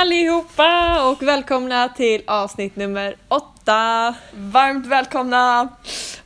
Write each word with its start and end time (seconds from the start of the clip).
allihopa 0.00 1.02
och 1.10 1.22
välkomna 1.22 1.88
till 1.88 2.22
avsnitt 2.26 2.76
nummer 2.76 3.16
åtta. 3.28 4.14
Varmt 4.34 4.86
välkomna! 4.86 5.68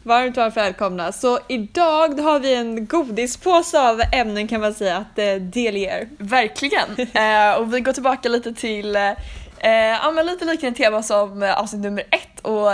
Varmt, 0.03 0.37
varmt 0.37 0.57
välkomna. 0.57 1.13
Så 1.13 1.39
idag 1.49 2.21
har 2.21 2.41
vi 2.41 2.55
en 2.55 2.87
godispåse 2.87 3.81
av 3.81 4.03
ämnen 4.13 4.49
kan 4.49 4.61
man 4.61 4.75
säga 4.75 4.97
att 4.97 5.19
eh, 5.19 5.35
delge 5.35 5.81
er. 5.81 6.09
Verkligen! 6.19 6.89
eh, 6.99 7.55
och 7.59 7.75
vi 7.75 7.81
går 7.81 7.93
tillbaka 7.93 8.29
lite 8.29 8.55
till 8.55 8.97
eh, 8.97 9.13
ja, 10.03 10.11
men 10.11 10.27
lite 10.27 10.45
liknande 10.45 10.79
tema 10.79 11.03
som 11.03 11.43
eh, 11.43 11.61
avsnitt 11.61 11.83
nummer 11.83 12.05
ett 12.11 12.41
och 12.43 12.73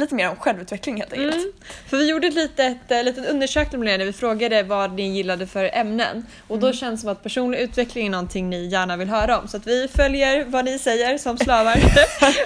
lite 0.00 0.14
mer 0.14 0.30
om 0.30 0.36
självutveckling 0.36 0.96
helt 0.96 1.12
enkelt. 1.12 1.34
Mm. 1.34 1.52
För 1.88 1.96
vi 1.96 2.10
gjorde 2.10 2.26
ett 2.26 2.34
litet, 2.34 2.90
äh, 2.90 3.02
litet 3.04 3.28
undersökning 3.30 3.80
med 3.80 3.88
det 3.92 3.98
när 3.98 4.04
vi 4.04 4.12
frågade 4.12 4.62
vad 4.62 4.92
ni 4.92 5.08
gillade 5.16 5.46
för 5.46 5.70
ämnen 5.72 6.26
och 6.48 6.56
Mm. 6.56 6.60
då 6.70 6.72
känns 6.72 7.00
det 7.00 7.02
som 7.02 7.10
att 7.10 7.22
personlig 7.22 7.58
utveckling 7.58 8.06
är 8.06 8.10
någonting 8.10 8.50
ni 8.50 8.66
gärna 8.66 8.96
vill 8.96 9.08
höra 9.08 9.38
om 9.38 9.48
så 9.48 9.56
att 9.56 9.66
vi 9.66 9.88
följer 9.96 10.44
vad 10.44 10.64
ni 10.64 10.78
säger 10.78 11.18
som 11.18 11.38
slavar 11.38 11.74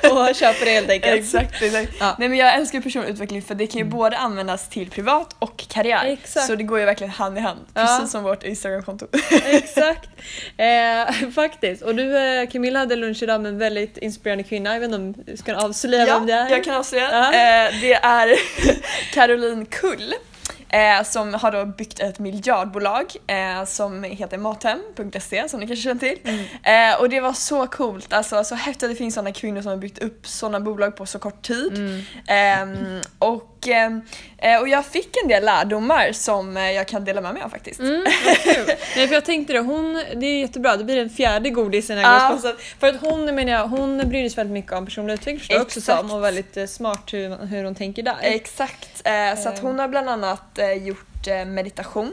och 0.03 0.59
på 0.59 0.65
det 0.65 0.71
helt 0.71 0.91
enkelt. 0.91 1.21
Exakt, 1.21 1.63
exakt. 1.63 1.93
Ja. 2.01 2.17
Nej 2.19 2.29
men 2.29 2.39
jag 2.39 2.55
älskar 2.55 2.81
personlig 2.81 3.11
utveckling 3.11 3.43
för 3.43 3.55
det 3.55 3.67
kan 3.67 3.79
ju 3.79 3.85
både 3.85 4.17
användas 4.17 4.69
till 4.69 4.91
privat 4.91 5.37
och 5.39 5.65
karriär. 5.69 6.05
Exakt. 6.05 6.47
Så 6.47 6.55
det 6.55 6.63
går 6.63 6.79
ju 6.79 6.85
verkligen 6.85 7.11
hand 7.11 7.39
i 7.39 7.41
hand. 7.41 7.61
Ja. 7.75 7.87
Precis 7.87 8.13
som 8.13 8.23
vårt 8.23 8.43
Instagramkonto. 8.45 9.07
Exakt. 9.45 10.09
Eh, 10.57 11.31
faktiskt. 11.35 11.83
Och 11.83 11.95
du 11.95 12.19
eh, 12.19 12.49
Camilla 12.49 12.79
hade 12.79 12.97
lunch 12.97 13.23
idag 13.23 13.41
med 13.41 13.49
en 13.49 13.59
väldigt 13.59 13.99
inspirerande 13.99 14.45
kvinna. 14.45 14.73
Jag 14.73 14.81
vet 14.81 14.87
inte 14.87 14.97
om 14.97 15.13
du 15.27 15.37
ska 15.37 15.57
avslöja 15.57 16.07
ja, 16.07 16.15
vem 16.19 16.27
det 16.27 16.33
är? 16.33 16.51
jag 16.51 16.65
kan 16.65 16.75
avslöja. 16.75 17.11
Ja. 17.13 17.33
Eh, 17.33 17.42
det 17.81 17.95
är 17.95 18.37
Caroline 19.13 19.67
Kull. 19.67 20.15
Eh, 20.69 21.03
som 21.03 21.35
har 21.35 21.53
då 21.53 21.65
byggt 21.65 22.01
ett 22.01 22.19
miljardbolag 22.19 23.13
eh, 23.27 23.65
som 23.65 24.05
heter 24.05 24.39
mathem.se 24.39 25.49
som 25.49 25.61
ni 25.61 25.67
kanske 25.67 25.83
känner 25.83 26.01
till. 26.01 26.19
Mm. 26.25 26.93
Eh, 26.93 27.01
och 27.01 27.09
det 27.09 27.21
var 27.21 27.33
så 27.33 27.67
coolt, 27.67 28.13
alltså 28.13 28.45
så 28.45 28.55
häftigt 28.55 28.83
att 28.83 28.91
det 28.91 28.97
finns 28.97 29.15
sådana 29.15 29.33
kvinnor 29.33 29.63
som 29.63 29.71
har 29.71 29.77
byggt 29.77 29.99
upp 29.99 30.27
sådana 30.27 30.61
bolag 30.61 30.97
på 30.97 31.07
så 31.07 31.19
kort 31.19 31.43
tid. 31.43 31.79
Mm. 31.79 32.03
Ehm, 32.27 33.01
och, 33.63 33.69
ehm, 33.69 34.03
eh, 34.39 34.61
och 34.61 34.69
jag 34.69 34.87
fick 34.87 35.17
en 35.23 35.29
del 35.29 35.45
lärdomar 35.45 36.13
som 36.13 36.57
eh, 36.57 36.71
jag 36.71 36.89
kan 36.89 37.05
dela 37.05 37.21
med 37.21 37.35
mig 37.35 37.43
av 37.43 37.49
faktiskt. 37.49 37.81
Mm. 37.81 38.05
Nej 38.97 39.09
för 39.09 39.15
jag 39.15 39.25
tänkte 39.25 39.53
det, 39.53 39.59
hon, 39.59 40.05
det 40.15 40.27
är 40.27 40.41
jättebra, 40.41 40.77
det 40.77 40.85
blir 40.85 40.97
den 40.97 41.11
fjärde 41.11 41.51
godisen 41.51 41.99
jag 41.99 42.07
Ja. 42.07 42.39
går 42.43 42.53
på. 42.53 42.59
För 42.81 42.87
att 42.89 43.01
hon, 43.01 43.25
menar 43.35 43.53
jag, 43.53 43.69
hon 43.69 43.99
bryr 44.09 44.29
sig 44.29 44.37
väldigt 44.37 44.53
mycket 44.55 44.73
om 44.73 44.85
personlig 44.85 45.15
utveckling 45.15 45.39
förstår 45.39 45.57
jag 45.57 45.63
också 45.63 45.81
som 45.81 46.11
och 46.11 46.25
väldigt 46.25 46.57
eh, 46.57 46.67
smart 46.67 47.13
hur, 47.13 47.47
hur 47.47 47.65
hon 47.65 47.75
tänker 47.75 48.03
där. 48.03 48.17
Exakt, 48.21 49.03
eh, 49.05 49.43
så 49.43 49.49
att 49.49 49.59
hon 49.59 49.79
har 49.79 49.89
bland 49.89 50.09
annat 50.11 50.59
eh, 50.59 50.73
gjort 50.73 51.27
eh, 51.27 51.45
meditation. 51.45 52.13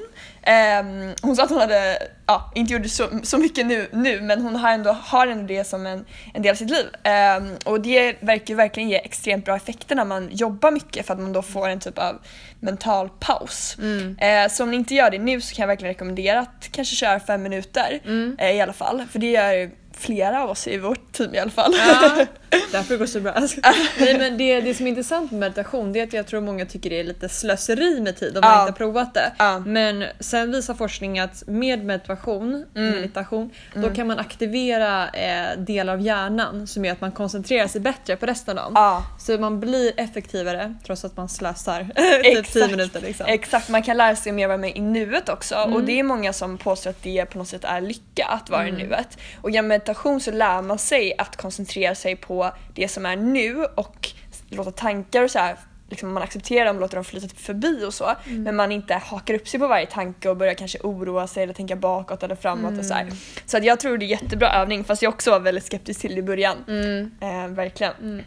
Ehm, 0.50 1.14
hon 1.22 1.36
sa 1.36 1.44
att 1.44 1.50
hon 1.50 1.60
hade, 1.60 1.98
ja, 2.26 2.52
inte 2.56 2.74
gjorde 2.74 2.90
så, 2.90 3.10
så 3.24 3.38
mycket 3.38 3.66
nu, 3.66 3.88
nu 3.94 4.22
men 4.22 4.42
hon 4.42 4.56
har 4.56 4.72
ändå, 4.72 4.92
har 4.92 5.28
ändå 5.28 5.48
det 5.48 5.64
som 5.64 5.86
en, 5.86 6.06
en 6.34 6.42
del 6.42 6.52
av 6.52 6.56
sitt 6.56 6.70
liv. 6.70 6.86
Ehm, 7.04 7.56
och 7.66 7.82
det 7.82 8.24
verkar 8.24 8.46
ju 8.48 8.56
verkligen 8.56 8.90
ge 8.90 8.96
extremt 8.98 9.46
bra 9.46 9.56
effekter 9.56 9.96
när 9.96 10.06
man 10.06 10.30
jobbar 10.32 10.72
mycket 10.72 11.06
för 11.06 11.14
att 11.14 11.20
man 11.20 11.34
då 11.34 11.42
får 11.42 11.70
en 11.70 11.80
typ 11.80 11.98
av 11.98 12.20
mental 12.60 13.10
paus. 13.20 13.78
Mm. 13.82 14.18
Eh, 14.20 14.52
så 14.52 14.64
om 14.64 14.72
ni 14.72 14.78
inte 14.78 14.96
gör 14.96 15.12
det 15.12 15.20
nu 15.20 15.42
så 15.42 15.56
kan 15.56 15.64
jag 15.64 15.68
verkligen 15.68 15.94
rekommendera 15.94 16.40
att 16.40 16.70
kanske 16.72 16.96
köra 16.96 17.20
fem 17.20 17.44
minuter 17.44 18.00
Mm. 18.06 18.36
eh, 18.40 18.52
i 18.52 18.62
alla 18.62 18.74
fall. 18.74 19.04
För 19.12 19.20
det 19.20 19.32
gör 19.32 19.72
flera 20.00 20.44
av 20.44 20.50
oss 20.50 20.68
i 20.68 20.78
vårt 20.78 21.12
team 21.12 21.36
i 21.36 21.40
alla 21.40 21.52
fall. 21.52 21.74
Ja, 21.78 22.26
därför 22.72 22.98
går 22.98 23.06
det 23.06 23.12
så 23.12 23.20
bra. 23.20 23.34
Nej, 24.00 24.18
men 24.18 24.38
det, 24.38 24.62
det 24.62 24.74
som 24.74 24.86
är 24.86 24.90
intressant 24.90 25.32
med 25.32 25.40
meditation 25.40 25.94
det 25.94 26.00
är 26.00 26.04
att 26.04 26.14
jag 26.14 26.28
tror 26.28 26.42
många 26.42 26.66
tycker 26.66 26.90
det 26.90 27.00
är 27.00 27.04
lite 27.04 27.30
slöseri 27.30 28.00
med 28.02 28.18
tid 28.18 28.38
om 28.38 28.42
man 28.42 28.52
Ja. 28.52 28.62
inte 28.62 28.72
har 28.72 28.78
provat 28.78 29.14
det. 29.14 29.32
Ja. 29.38 29.60
Men 29.60 30.04
sen 30.20 30.52
visar 30.52 30.74
forskning 30.74 31.20
att 31.20 31.44
med 31.48 31.86
meditation, 31.86 32.66
Mm. 32.76 32.92
meditation 32.92 33.50
då 33.74 33.90
kan 33.90 34.08
man 34.08 34.20
aktivera 34.20 35.10
eh, 35.10 35.58
delar 35.60 35.94
av 35.94 36.02
hjärnan 36.02 36.68
som 36.68 36.86
gör 36.86 36.92
att 36.94 37.02
man 37.02 37.12
koncentrerar 37.12 37.68
sig 37.68 37.82
bättre 37.82 38.16
på 38.16 38.26
resten 38.26 38.58
av 38.60 38.74
dagen. 38.74 39.02
Så 39.20 39.38
man 39.38 39.60
blir 39.60 39.92
effektivare 39.98 40.76
trots 40.86 41.06
att 41.06 41.18
man 41.18 41.30
slösar 41.30 41.84
typ 42.24 42.24
10 42.24 42.40
Exakt. 42.40 42.72
minuter. 42.72 43.02
Liksom. 43.02 43.26
Exakt, 43.30 43.70
man 43.70 43.84
kan 43.84 43.98
lära 43.98 44.16
sig 44.16 44.32
mer 44.32 44.48
vara 44.48 44.58
med 44.58 44.78
i 44.78 44.82
nuet 44.82 45.30
också 45.30 45.56
Mm. 45.56 45.74
och 45.76 45.84
det 45.84 46.00
är 46.00 46.04
många 46.04 46.34
som 46.34 46.58
påstår 46.58 46.90
att 46.90 47.04
det 47.04 47.26
på 47.26 47.38
något 47.38 47.48
sätt 47.48 47.64
är 47.64 47.82
lycka 47.82 48.26
att 48.26 48.50
vara 48.50 48.68
i 48.68 48.72
nuet. 48.72 49.18
Och 49.42 49.52
genom 49.52 49.72
meditation 49.90 50.22
så 50.22 50.32
lär 50.32 50.62
man 50.62 50.78
sig 50.78 51.14
att 51.18 51.38
koncentrera 51.38 51.96
sig 51.96 52.16
på 52.16 52.52
det 52.76 52.88
som 52.88 53.06
är 53.06 53.16
nu 53.16 53.66
och 53.76 54.10
låta 54.50 54.72
tankar 54.72 55.24
och 55.24 55.32
så 55.32 55.40
här 55.40 55.58
Liksom 55.92 56.14
man 56.14 56.24
accepterar 56.24 56.66
dem 56.66 56.76
och 56.76 56.82
låter 56.82 56.96
dem 56.96 57.04
flyta 57.04 57.28
förbi 57.36 57.86
och 57.86 57.94
så. 57.94 58.16
Mm. 58.26 58.44
Men 58.44 58.56
man 58.56 58.72
inte 58.72 58.94
hakar 58.94 59.34
upp 59.34 59.48
sig 59.48 59.60
på 59.60 59.68
varje 59.68 59.86
tanke 59.86 60.30
och 60.30 60.38
börjar 60.38 60.54
kanske 60.54 60.80
oroa 60.84 61.28
sig 61.28 61.44
eller 61.44 61.54
tänka 61.54 61.76
bakåt 61.76 62.24
eller 62.24 62.36
framåt 62.36 62.80
och 62.80 62.86
så 62.86 62.94
här. 62.94 63.02
Mm. 63.02 63.16
Så 63.46 63.58
att 63.58 63.64
jag 63.64 63.80
tror 63.80 63.98
det 63.98 64.06
är 64.06 64.08
jättebra 64.08 64.52
övning 64.52 64.84
fast 64.84 65.02
jag 65.02 65.14
också 65.14 65.32
var 65.32 65.40
väldigt 65.40 65.66
skeptisk 65.66 66.02
till 66.02 66.16
det 66.16 66.20
i 66.20 66.24
början. 66.24 66.58
Mm. 66.68 67.12
Eh, 67.22 67.48
verkligen. 67.48 67.94
Mm. 68.02 68.24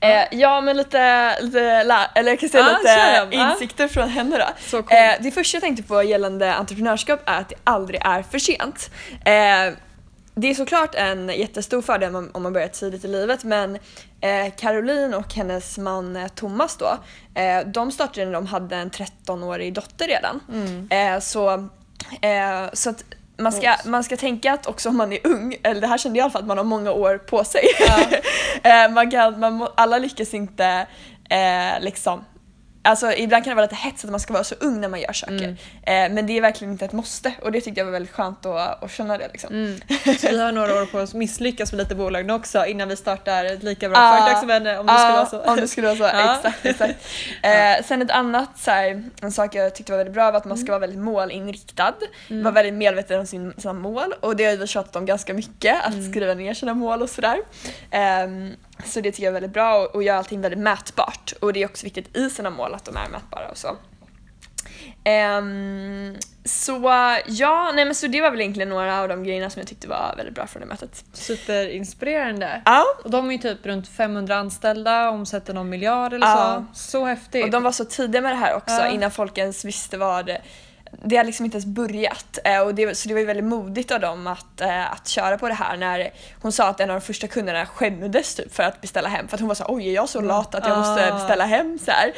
Eh, 0.00 0.24
ja 0.30 0.60
men 0.60 0.76
lite, 0.76 1.36
lite 1.40 1.84
lä- 1.84 2.10
eller 2.14 2.30
jag 2.30 2.40
kan 2.40 2.48
säga 2.48 2.64
Ja, 2.64 2.78
lite 3.24 3.36
ja. 3.36 3.52
insikter 3.52 3.88
från 3.88 4.08
henne 4.08 4.38
då. 4.38 4.46
Så 4.58 4.76
coolt. 4.76 4.92
Eh, 4.92 5.22
det 5.22 5.30
första 5.30 5.56
jag 5.56 5.62
tänkte 5.62 5.82
på 5.82 6.02
gällande 6.02 6.54
entreprenörskap 6.54 7.20
är 7.26 7.40
att 7.40 7.48
det 7.48 7.54
aldrig 7.64 8.00
är 8.04 8.22
för 8.22 8.38
sent. 8.38 8.90
Eh, 9.24 9.78
det 10.34 10.50
är 10.50 10.54
såklart 10.54 10.94
en 10.94 11.28
jättestor 11.28 11.82
fördel 11.82 12.16
om 12.16 12.42
man, 12.42 12.52
börjar 12.52 12.68
tidigt 12.68 13.04
i 13.04 13.08
livet 13.08 13.44
men 13.44 13.78
eh, 14.20 14.52
Caroline 14.56 15.14
och 15.14 15.34
hennes 15.34 15.78
man 15.78 16.16
eh, 16.16 16.28
Thomas 16.28 16.76
då, 16.76 16.98
eh, 17.40 17.66
de 17.66 17.92
startade 17.92 18.26
när 18.26 18.32
de 18.32 18.46
hade 18.46 18.76
en 18.76 18.90
13-årig 18.90 19.74
dotter 19.74 20.06
redan. 20.06 20.40
Mm. 20.52 21.20
Så, 21.20 21.68
så 22.72 22.90
att 22.90 23.04
man 23.36 23.52
ska, 23.52 23.74
man 23.84 24.04
ska 24.04 24.16
tänka 24.16 24.52
att 24.52 24.66
också 24.66 24.88
om 24.88 24.96
man 24.96 25.12
är 25.12 25.26
ung, 25.26 25.56
eller 25.62 25.80
det 25.80 25.86
här 25.86 25.98
kände 25.98 26.18
jag 26.18 26.22
i 26.22 26.24
alla 26.24 26.30
fall 26.30 26.42
att 26.42 26.48
man 26.48 26.58
har 26.58 26.64
många 26.64 26.92
år 26.92 27.18
på 27.18 27.44
sig. 27.44 27.64
eh, 28.62 28.90
man 28.90 29.10
kan, 29.10 29.40
man, 29.40 29.68
alla 29.74 29.98
lyckas 29.98 30.34
inte 30.34 30.86
eh, 31.30 31.80
liksom 31.80 32.24
Alltså 32.86 33.12
ibland 33.12 33.44
kan 33.44 33.50
det 33.50 33.54
vara 33.54 33.64
lite 33.66 33.74
hetsigt 33.76 34.04
att 34.04 34.10
man 34.10 34.20
ska 34.20 34.32
vara 34.32 34.44
så 34.44 34.54
ung 34.60 34.80
när 34.80 34.88
man 34.88 35.00
gör 35.00 35.12
saker. 35.12 35.56
Eh, 35.82 35.94
men 36.10 36.26
det 36.26 36.36
är 36.36 36.40
verkligen 36.40 36.72
inte 36.72 36.84
ett 36.84 36.92
måste 36.92 37.32
och 37.42 37.52
det 37.52 37.60
tyckte 37.60 37.80
jag 37.80 37.84
var 37.84 37.92
väldigt 37.92 38.12
skönt 38.12 38.46
att, 38.46 38.82
att 38.84 38.90
känna 38.92 39.18
det 39.18 39.28
liksom. 39.32 39.52
Mm. 39.54 39.80
Så 40.18 40.28
vi 40.28 40.40
har 40.40 40.52
några 40.52 40.82
år 40.82 40.86
på 40.86 40.98
oss 40.98 41.10
att 41.10 41.14
misslyckas 41.14 41.72
med 41.72 41.78
lite 41.78 41.94
bolag 41.94 42.30
också 42.30 42.66
innan 42.66 42.88
vi 42.88 42.96
startar 42.96 43.44
ett 43.44 43.62
lika 43.62 43.88
bra 43.88 43.98
Ah. 43.98 44.18
företag 44.18 44.40
som 44.40 44.50
henne 44.50 44.78
om 44.78 44.86
det 44.86 44.92
Ja, 44.92 44.98
skulle 44.98 45.16
vara 45.16 45.26
så. 45.26 45.50
Om 45.52 45.56
det 45.56 45.68
skulle 45.68 45.86
vara 45.94 45.96
så, 45.96 46.04
Ja. 46.16 46.34
exakt. 46.36 46.66
exakt. 46.66 46.94
Eh, 47.42 47.84
sen 47.84 48.02
ett 48.02 48.10
annat, 48.10 48.58
så 48.58 48.70
här, 48.70 49.02
en 49.22 49.32
sak 49.32 49.54
jag 49.54 49.74
tyckte 49.74 49.92
var 49.92 49.96
väldigt 49.98 50.14
bra 50.14 50.30
var 50.30 50.38
att 50.38 50.44
man 50.44 50.52
Mm. 50.56 50.66
ska 50.66 50.72
vara 50.72 50.80
väldigt 50.80 50.98
målinriktad. 51.00 51.94
Vara 52.28 52.52
väldigt 52.54 52.74
medveten 52.74 53.20
om 53.20 53.26
sin, 53.26 53.52
sina 53.58 53.72
mål 53.72 54.14
och 54.20 54.36
det 54.36 54.44
har 54.44 54.56
vi 54.56 54.66
tjatat 54.66 54.96
om 54.96 55.06
ganska 55.06 55.34
mycket, 55.34 55.84
att 55.84 55.92
Mm. 55.94 56.10
skriva 56.12 56.34
ner 56.34 56.54
sina 56.54 56.74
mål 56.74 57.02
och 57.02 57.10
sådär. 57.10 57.38
Ehm, 57.90 58.52
så 58.86 59.00
det 59.00 59.12
tycker 59.12 59.22
jag 59.24 59.30
är 59.30 59.34
väldigt 59.34 59.52
bra 59.52 59.76
och, 59.78 59.94
och 59.94 60.02
göra 60.02 60.18
allting 60.18 60.40
väldigt 60.40 60.60
mätbart. 60.60 61.32
Och 61.40 61.52
det 61.52 61.62
är 61.62 61.66
också 61.66 61.84
viktigt 61.86 62.16
i 62.16 62.30
sina 62.30 62.50
mål 62.50 62.74
att 62.74 62.84
de 62.84 62.96
är 62.96 63.08
mätbara 63.08 63.48
och 63.48 63.58
så. 63.58 63.76
Ehm, 65.04 66.16
så 66.44 66.72
ja, 67.26 67.72
nej 67.74 67.84
men 67.84 67.94
så 67.94 68.06
det 68.06 68.20
var 68.20 68.30
väl 68.30 68.40
egentligen 68.40 68.68
några 68.68 69.00
av 69.00 69.08
de 69.08 69.24
grejerna 69.24 69.50
som 69.50 69.60
jag 69.60 69.68
tyckte 69.68 69.88
var 69.88 70.14
väldigt 70.16 70.34
bra 70.34 70.46
från 70.46 70.60
det 70.60 70.66
mötet. 70.66 71.04
Superinspirerande. 71.12 72.62
Ja, 72.64 72.84
Och 73.04 73.10
de 73.10 73.28
är 73.28 73.32
ju 73.32 73.38
typ 73.38 73.66
runt 73.66 73.88
500 73.88 74.36
anställda, 74.36 75.10
omsätter 75.10 75.54
någon 75.54 75.68
miljard 75.68 76.12
eller 76.12 76.26
Ja. 76.26 76.64
så. 76.72 76.80
Så 76.80 77.04
häftigt. 77.04 77.44
Och 77.44 77.50
de 77.50 77.62
var 77.62 77.72
så 77.72 77.84
tidiga 77.84 78.20
med 78.22 78.32
det 78.32 78.36
här 78.36 78.54
också 78.56 78.74
Ja. 78.74 78.86
innan 78.88 79.10
folk 79.10 79.38
ens 79.38 79.64
visste 79.64 79.96
vad 79.98 80.36
det 81.04 81.16
har 81.16 81.24
liksom 81.24 81.44
inte 81.44 81.54
ens 81.56 81.66
börjat 81.66 82.38
eh, 82.44 82.60
och 82.60 82.74
det, 82.74 82.94
så 82.98 83.08
det 83.08 83.14
var 83.14 83.20
ju 83.20 83.26
väldigt 83.26 83.44
modigt 83.44 83.90
av 83.90 84.00
dem 84.00 84.26
att, 84.26 84.60
eh, 84.60 84.92
att 84.92 85.08
köra 85.08 85.38
på 85.38 85.48
det 85.48 85.54
här 85.54 85.76
när 85.76 86.10
hon 86.42 86.52
sa 86.52 86.68
att 86.68 86.80
en 86.80 86.90
av 86.90 87.00
de 87.00 87.06
första 87.06 87.26
kunderna 87.26 87.66
skämdes 87.66 88.34
typ 88.34 88.54
för 88.54 88.62
att 88.62 88.80
beställa 88.80 89.08
hem 89.08 89.28
för 89.28 89.36
att 89.36 89.40
hon 89.40 89.48
var 89.48 89.54
så 89.54 89.64
oj 89.68 89.88
är 89.88 89.92
jag 89.92 90.08
så 90.08 90.20
lat 90.20 90.54
att 90.54 90.66
jag 90.66 90.78
måste 90.78 91.12
Ah. 91.12 91.14
beställa 91.14 91.44
hem 91.44 91.78
så 91.84 91.90
här. 91.90 92.12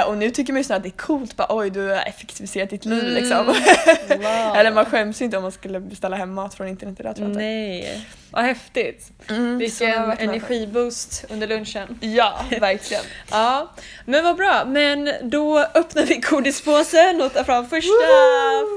Eh, 0.00 0.08
och 0.08 0.16
nu 0.18 0.30
tycker 0.30 0.52
man 0.52 0.60
ju 0.60 0.64
snarare 0.64 0.78
att 0.78 0.82
det 0.82 0.88
är 0.88 1.06
coolt 1.06 1.36
bara 1.36 1.46
oj 1.50 1.70
du 1.70 1.88
har 1.88 1.96
effektiviserat 2.08 2.70
ditt 2.70 2.84
liv 2.84 3.00
Mm. 3.04 3.14
liksom. 3.14 3.46
Wow. 3.46 4.56
Eller 4.56 4.70
man 4.72 4.84
skäms 4.84 5.20
ju 5.20 5.24
inte 5.24 5.36
om 5.36 5.42
man 5.42 5.52
skulle 5.52 5.80
beställa 5.80 6.16
hem 6.16 6.34
mat 6.34 6.54
från 6.54 6.68
internet 6.68 7.00
idag 7.00 7.16
tror 7.16 7.28
jag. 7.28 7.36
Nej, 7.36 8.06
vad 8.30 8.44
häftigt. 8.44 9.10
Mm, 9.28 9.58
Vilken 9.58 10.10
energiboost 10.12 11.24
under 11.28 11.46
lunchen. 11.46 11.98
Ja, 12.00 12.40
verkligen. 12.60 13.02
Ja, 13.30 13.70
men 14.04 14.24
vad 14.24 14.36
bra. 14.36 14.64
Men 14.66 15.10
då 15.22 15.58
öppnar 15.58 16.02
vi 16.02 16.16
godispåsen 16.16 17.20
och 17.22 17.32
tar 17.34 17.44
fram 17.44 17.68
första, 17.68 17.90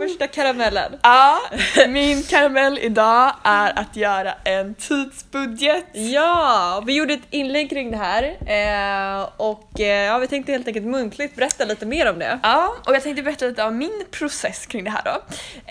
första 0.02 0.28
karamellen. 0.28 0.92
Ja, 1.04 1.40
min 1.88 2.24
karamell 2.24 2.80
idag 2.82 3.36
är 3.44 3.80
att 3.80 3.96
göra 3.96 4.34
en 4.44 4.76
tidsbudget. 4.76 5.86
Ja, 5.94 6.84
vi 6.86 6.96
gjorde 6.96 7.14
ett 7.14 7.28
inlägg 7.30 7.70
kring 7.70 7.92
det 7.92 7.98
här 7.98 8.24
eh, 8.24 9.30
och 9.38 9.80
eh, 9.80 10.06
ja, 10.06 10.18
vi 10.18 10.28
tänkte 10.28 10.52
helt 10.52 10.68
enkelt 10.68 10.86
muntligt 10.86 11.36
berätta 11.36 11.66
lite 11.66 11.86
mer 11.86 12.10
om 12.10 12.20
det. 12.20 12.40
Ja, 12.44 12.76
och 12.86 12.96
jag 12.96 13.04
tänkte 13.04 13.24
berätta 13.24 13.46
lite 13.46 13.64
om 13.64 13.78
min 13.78 14.04
process 14.12 14.66
kring 14.66 14.84
det 14.84 14.90
här 14.90 15.02
då. 15.06 15.22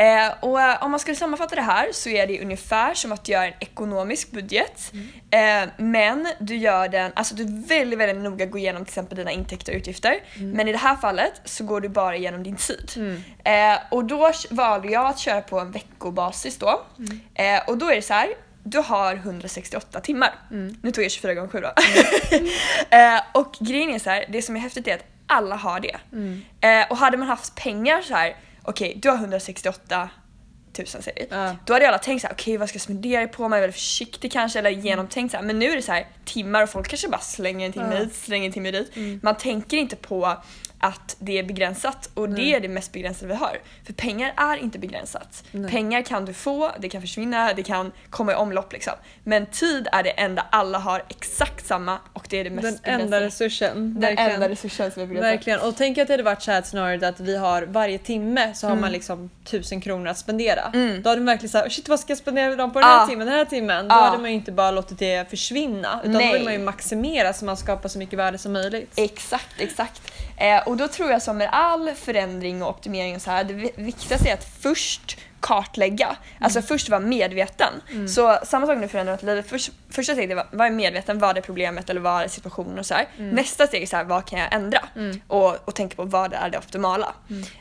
Eh, 0.02 0.32
och 0.40 0.84
om 0.84 0.90
man 0.90 1.00
skulle 1.00 1.16
sammanfatta 1.16 1.54
det 1.54 1.62
här 1.62 1.88
så 1.92 2.08
är 2.08 2.26
det 2.26 2.40
ungefär 2.42 2.94
som 2.94 3.12
att 3.12 3.28
göra 3.28 3.46
en 3.46 3.54
ekonomisk 3.60 4.30
budget. 4.30 4.92
Eh, 5.30 5.68
men 5.76 6.28
du 6.38 6.56
gör 6.56 6.88
den, 6.88 7.12
alltså 7.14 7.34
du 7.34 7.44
väldigt, 7.68 7.98
väldigt 7.98 8.22
noga 8.24 8.46
går 8.46 8.60
igenom 8.60 8.84
till 8.84 8.90
exempel 8.90 9.18
dina 9.18 9.30
intäkter 9.30 9.72
och 9.72 9.76
utgifter. 9.76 10.14
Men 10.36 10.68
i 10.68 10.72
det 10.72 10.78
här 10.78 10.96
fallet 10.96 11.40
så 11.44 11.64
går 11.64 11.80
du 11.80 11.88
bara 11.88 12.16
igenom 12.16 12.42
din 12.42 12.56
tid. 12.56 12.90
Eh, 13.48 13.78
och 13.90 14.04
då 14.04 14.32
valde 14.50 14.88
jag 14.88 15.06
att 15.06 15.18
köra 15.18 15.40
på 15.40 15.60
en 15.60 15.70
veckobasis 15.70 16.58
då. 16.58 16.82
Eh, 17.34 17.60
och 17.66 17.78
då 17.78 17.90
är 17.90 17.96
det 17.96 18.02
så 18.02 18.14
här. 18.14 18.28
du 18.62 18.78
har 18.78 19.14
168 19.14 20.00
timmar. 20.00 20.34
Nu 20.82 20.92
tog 20.92 21.04
jag 21.04 21.10
24 21.10 21.34
gånger 21.34 21.48
7 21.48 21.60
då. 21.60 21.72
eh, 22.96 23.20
och 23.34 23.52
grejen 23.60 23.94
är 23.94 23.98
så 23.98 24.10
här, 24.10 24.24
det 24.28 24.42
som 24.42 24.56
är 24.56 24.60
häftigt 24.60 24.88
är 24.88 24.94
att 24.94 25.04
alla 25.26 25.56
har 25.56 25.80
det. 25.80 25.96
Eh, 26.68 26.90
och 26.90 26.96
hade 26.96 27.16
man 27.16 27.28
haft 27.28 27.54
pengar 27.54 28.02
så 28.02 28.14
här, 28.14 28.36
okej 28.62 28.98
du 29.02 29.08
har 29.08 29.16
168 29.16 30.10
tusen 30.72 31.02
säger 31.02 31.20
vi. 31.20 31.26
Ja. 31.30 31.56
Då 31.66 31.72
hade 31.72 31.88
alla 31.88 31.98
tänkt 31.98 32.20
såhär, 32.20 32.34
okej 32.34 32.56
vad 32.56 32.68
ska 32.68 32.76
jag 32.76 32.82
spendera 32.82 33.28
på? 33.28 33.42
Man 33.42 33.52
är 33.52 33.60
väldigt 33.60 33.74
försiktig 33.76 34.32
kanske 34.32 34.58
eller 34.58 34.70
genomtänkt 34.70 35.30
så 35.32 35.36
här. 35.36 35.44
Men 35.44 35.58
nu 35.58 35.70
är 35.70 35.76
det 35.76 35.82
så 35.82 35.92
här 35.92 36.06
timmar 36.24 36.62
och 36.62 36.70
folk 36.70 36.88
kanske 36.88 37.08
bara 37.08 37.20
slänger 37.20 37.66
en 37.66 37.72
timme 37.72 37.90
Ja. 37.94 37.98
hit, 37.98 38.14
slänger 38.14 38.46
en 38.46 38.52
timme 38.52 38.70
dit. 38.70 38.92
Man 39.22 39.36
tänker 39.36 39.76
inte 39.76 39.96
på 39.96 40.36
att 40.80 41.16
det 41.18 41.38
är 41.38 41.42
begränsat 41.42 42.10
och 42.14 42.28
det 42.28 42.54
är 42.54 42.60
det 42.60 42.68
mest 42.68 42.92
begränsade 42.92 43.28
vi 43.28 43.34
har. 43.38 43.58
För 43.86 43.92
pengar 43.92 44.32
är 44.36 44.56
inte 44.56 44.78
begränsat. 44.78 45.44
Nej. 45.50 45.70
Pengar 45.70 46.02
kan 46.02 46.24
du 46.24 46.32
få, 46.32 46.72
det 46.78 46.88
kan 46.88 47.00
försvinna, 47.00 47.52
det 47.54 47.62
kan 47.62 47.92
komma 48.10 48.32
i 48.32 48.34
omlopp 48.34 48.72
liksom. 48.72 48.92
Men 49.24 49.46
tid 49.46 49.88
är 49.92 50.02
det 50.02 50.10
enda 50.10 50.46
alla 50.50 50.78
har 50.78 51.02
exakt 51.08 51.66
samma 51.66 51.98
och 52.12 52.26
det 52.30 52.40
är 52.40 52.44
det 52.44 52.50
mest 52.50 52.64
Den 52.64 52.72
begränsade. 52.82 53.04
enda 53.04 53.20
resursen. 53.20 53.74
Den 53.94 54.00
verkligen. 54.00 54.30
enda 54.30 54.48
resursen 54.48 54.90
som 54.90 55.02
är 55.02 55.06
begränsad. 55.06 55.30
Verkligen. 55.30 55.60
Och 55.60 55.76
tänk 55.76 55.98
att 55.98 56.06
det 56.06 56.12
hade 56.12 56.22
varit 56.22 56.42
så 56.42 56.50
här 56.50 56.62
scenario 56.62 57.04
att 57.04 57.20
vi 57.20 57.36
har 57.36 57.62
varje 57.62 57.98
timme 57.98 58.54
så 58.54 58.66
har 58.66 58.72
Mm. 58.72 58.80
man 58.80 58.92
liksom 58.92 59.30
tusen 59.44 59.80
kronor 59.80 60.06
att 60.08 60.18
spendera. 60.18 60.62
Då 61.02 61.08
hade 61.10 61.20
man 61.20 61.26
verkligen 61.26 61.50
såhär 61.50 61.68
shit 61.68 61.88
vad 61.88 62.00
ska 62.00 62.10
jag 62.10 62.18
spendera 62.18 62.56
dem 62.56 62.72
på 62.72 62.80
den 62.80 62.88
här 62.88 63.06
timmen, 63.06 63.26
den 63.26 63.36
här 63.36 63.44
timmen. 63.44 63.88
Då 63.88 63.94
Ja. 63.94 64.00
hade 64.00 64.18
man 64.18 64.30
ju 64.30 64.36
inte 64.36 64.52
bara 64.52 64.70
låtit 64.70 64.98
det 64.98 65.30
försvinna 65.30 66.00
utan 66.02 66.12
Nej. 66.12 66.26
då 66.26 66.32
vill 66.32 66.44
man 66.44 66.52
ju 66.52 66.58
maximera 66.58 67.32
så 67.32 67.44
man 67.44 67.56
skapar 67.56 67.88
så 67.88 67.98
mycket 67.98 68.18
värde 68.18 68.38
som 68.38 68.52
möjligt. 68.52 68.92
Exakt, 68.96 69.60
exakt. 69.60 70.12
Eh, 70.36 70.67
och 70.68 70.76
då 70.76 70.88
tror 70.88 71.10
jag 71.10 71.22
som 71.22 71.36
med 71.36 71.48
all 71.52 71.90
förändring 71.94 72.62
och 72.62 72.68
optimering 72.68 73.16
och 73.16 73.22
så 73.22 73.30
här, 73.30 73.44
det 73.44 73.70
viktigaste 73.76 74.28
är 74.28 74.34
att 74.34 74.48
först 74.60 75.18
kartlägga. 75.40 76.16
Alltså 76.40 76.62
först 76.62 76.88
vara 76.88 77.00
medveten. 77.00 77.72
Så 78.08 78.38
samma 78.44 78.66
sak 78.66 78.78
nu 78.78 78.88
förändrat 78.88 79.22
livet. 79.22 79.48
Först, 79.48 79.70
första 79.90 80.12
steget 80.12 80.30
är 80.30 80.34
var, 80.34 80.46
var 80.52 80.70
medveten, 80.70 81.18
vad 81.18 81.36
är 81.38 81.42
problemet 81.42 81.90
eller 81.90 82.00
vad 82.00 82.22
är 82.22 82.28
situationen 82.28 82.78
och 82.78 82.86
så 82.86 82.94
här. 82.94 83.06
Nästa 83.16 83.66
steg 83.66 83.82
är 83.82 83.86
så 83.86 83.96
här, 83.96 84.04
vad 84.04 84.26
kan 84.26 84.38
jag 84.38 84.52
ändra? 84.54 84.80
Och, 85.26 85.68
och 85.68 85.74
tänka 85.74 85.96
på 85.96 86.04
vad 86.04 86.32
är 86.32 86.50
det 86.50 86.58
optimala. 86.58 87.14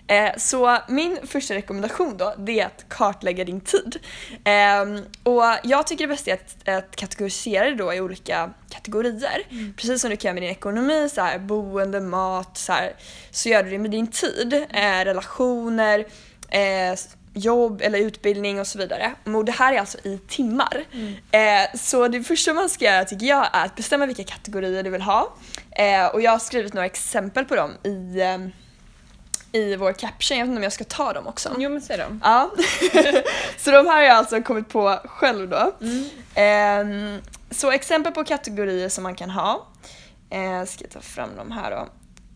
Eh, 0.07 0.29
så 0.37 0.77
min 0.87 1.17
första 1.23 1.53
rekommendation 1.53 2.17
då, 2.17 2.33
det 2.37 2.59
är 2.59 2.65
att 2.65 2.85
kartlägga 2.89 3.43
din 3.43 3.61
tid. 3.61 3.97
Ehm, 4.43 5.05
och 5.23 5.43
jag 5.63 5.87
tycker 5.87 6.07
det 6.07 6.13
bästa 6.13 6.31
är 6.31 6.35
att, 6.35 6.67
att 6.69 6.95
kategorisera 6.95 7.65
det 7.69 7.75
då 7.75 7.93
i 7.93 8.01
olika 8.01 8.53
kategorier. 8.69 9.41
Precis 9.77 10.01
som 10.01 10.09
du 10.09 10.17
kan 10.17 10.33
med 10.33 10.43
din 10.43 10.51
ekonomi, 10.51 11.09
så 11.09 11.21
här, 11.21 11.39
boende, 11.39 12.01
mat, 12.01 12.57
så, 12.57 12.73
här, 12.73 12.93
så 13.31 13.49
gör 13.49 13.63
du 13.63 13.69
det 13.69 13.77
med 13.77 13.91
din 13.91 14.07
tid. 14.07 14.53
Eh, 14.53 15.05
relationer, 15.05 16.05
eh, 16.49 16.95
jobb 17.37 17.81
eller 17.81 17.99
utbildning 17.99 18.59
och 18.59 18.67
så 18.67 18.77
vidare. 18.77 19.13
Och 19.23 19.45
det 19.45 19.51
här 19.51 19.73
är 19.73 19.79
alltså 19.79 19.97
i 20.03 20.17
timmar. 20.27 20.85
Eh, 21.31 21.77
så 21.77 22.07
det 22.07 22.23
första 22.23 22.53
man 22.53 22.69
ska 22.69 22.85
göra 22.85 23.05
tycker 23.05 23.25
jag 23.25 23.49
är 23.53 23.65
att 23.65 23.75
bestämma 23.75 24.05
vilka 24.05 24.23
kategorier 24.23 24.83
du 24.83 24.89
vill 24.89 25.01
ha. 25.01 25.33
Eh, 25.71 26.05
och 26.05 26.21
jag 26.21 26.31
har 26.31 26.39
skrivit 26.39 26.73
några 26.73 26.85
exempel 26.85 27.45
på 27.45 27.55
dem 27.55 27.71
i, 27.83 28.21
eh, 28.21 28.37
i 29.51 29.75
vår 29.75 29.93
caption. 29.93 30.37
Jag 30.37 30.45
vet 30.45 30.49
inte 30.49 30.57
om 30.57 30.63
jag 30.63 30.73
ska 30.73 30.83
ta 30.83 31.13
dem 31.13 31.27
också. 31.27 31.55
Jo 31.57 31.69
men 31.69 31.81
säg 31.81 31.97
dem. 31.97 32.21
Ja. 32.23 32.51
så 33.57 33.71
de 33.71 33.85
här 33.87 33.95
har 33.95 34.01
jag 34.01 34.17
alltså 34.17 34.41
kommit 34.41 34.69
på 34.69 34.99
själv 35.05 35.49
då. 35.49 35.71
Ehm, 36.35 37.21
så 37.51 37.71
exempel 37.71 38.13
på 38.13 38.23
kategorier 38.23 38.89
som 38.89 39.03
man 39.03 39.15
kan 39.15 39.29
ha. 39.29 39.67
Eh, 40.29 40.65
ska 40.65 40.83
jag 40.83 40.91
ta 40.91 41.01
fram 41.01 41.29
de 41.37 41.51
här 41.51 41.71
då. 41.71 41.87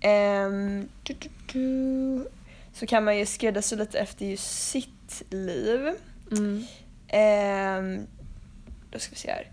Ehm, 0.07 0.89
du, 1.04 1.13
du, 1.13 1.30
du. 1.54 2.30
Så 2.73 2.88
kan 2.88 3.03
man 3.03 3.18
ju 3.18 3.25
skräddarsy 3.25 3.75
lite 3.75 4.00
efter 4.00 4.25
just 4.25 4.69
sitt 4.69 5.23
liv. 5.29 5.89
Mm. 6.31 6.65
Ehm, 7.07 8.07
då 8.91 9.00
ska 9.00 9.12
vi 9.12 9.18
se 9.19 9.31
här. 9.31 9.47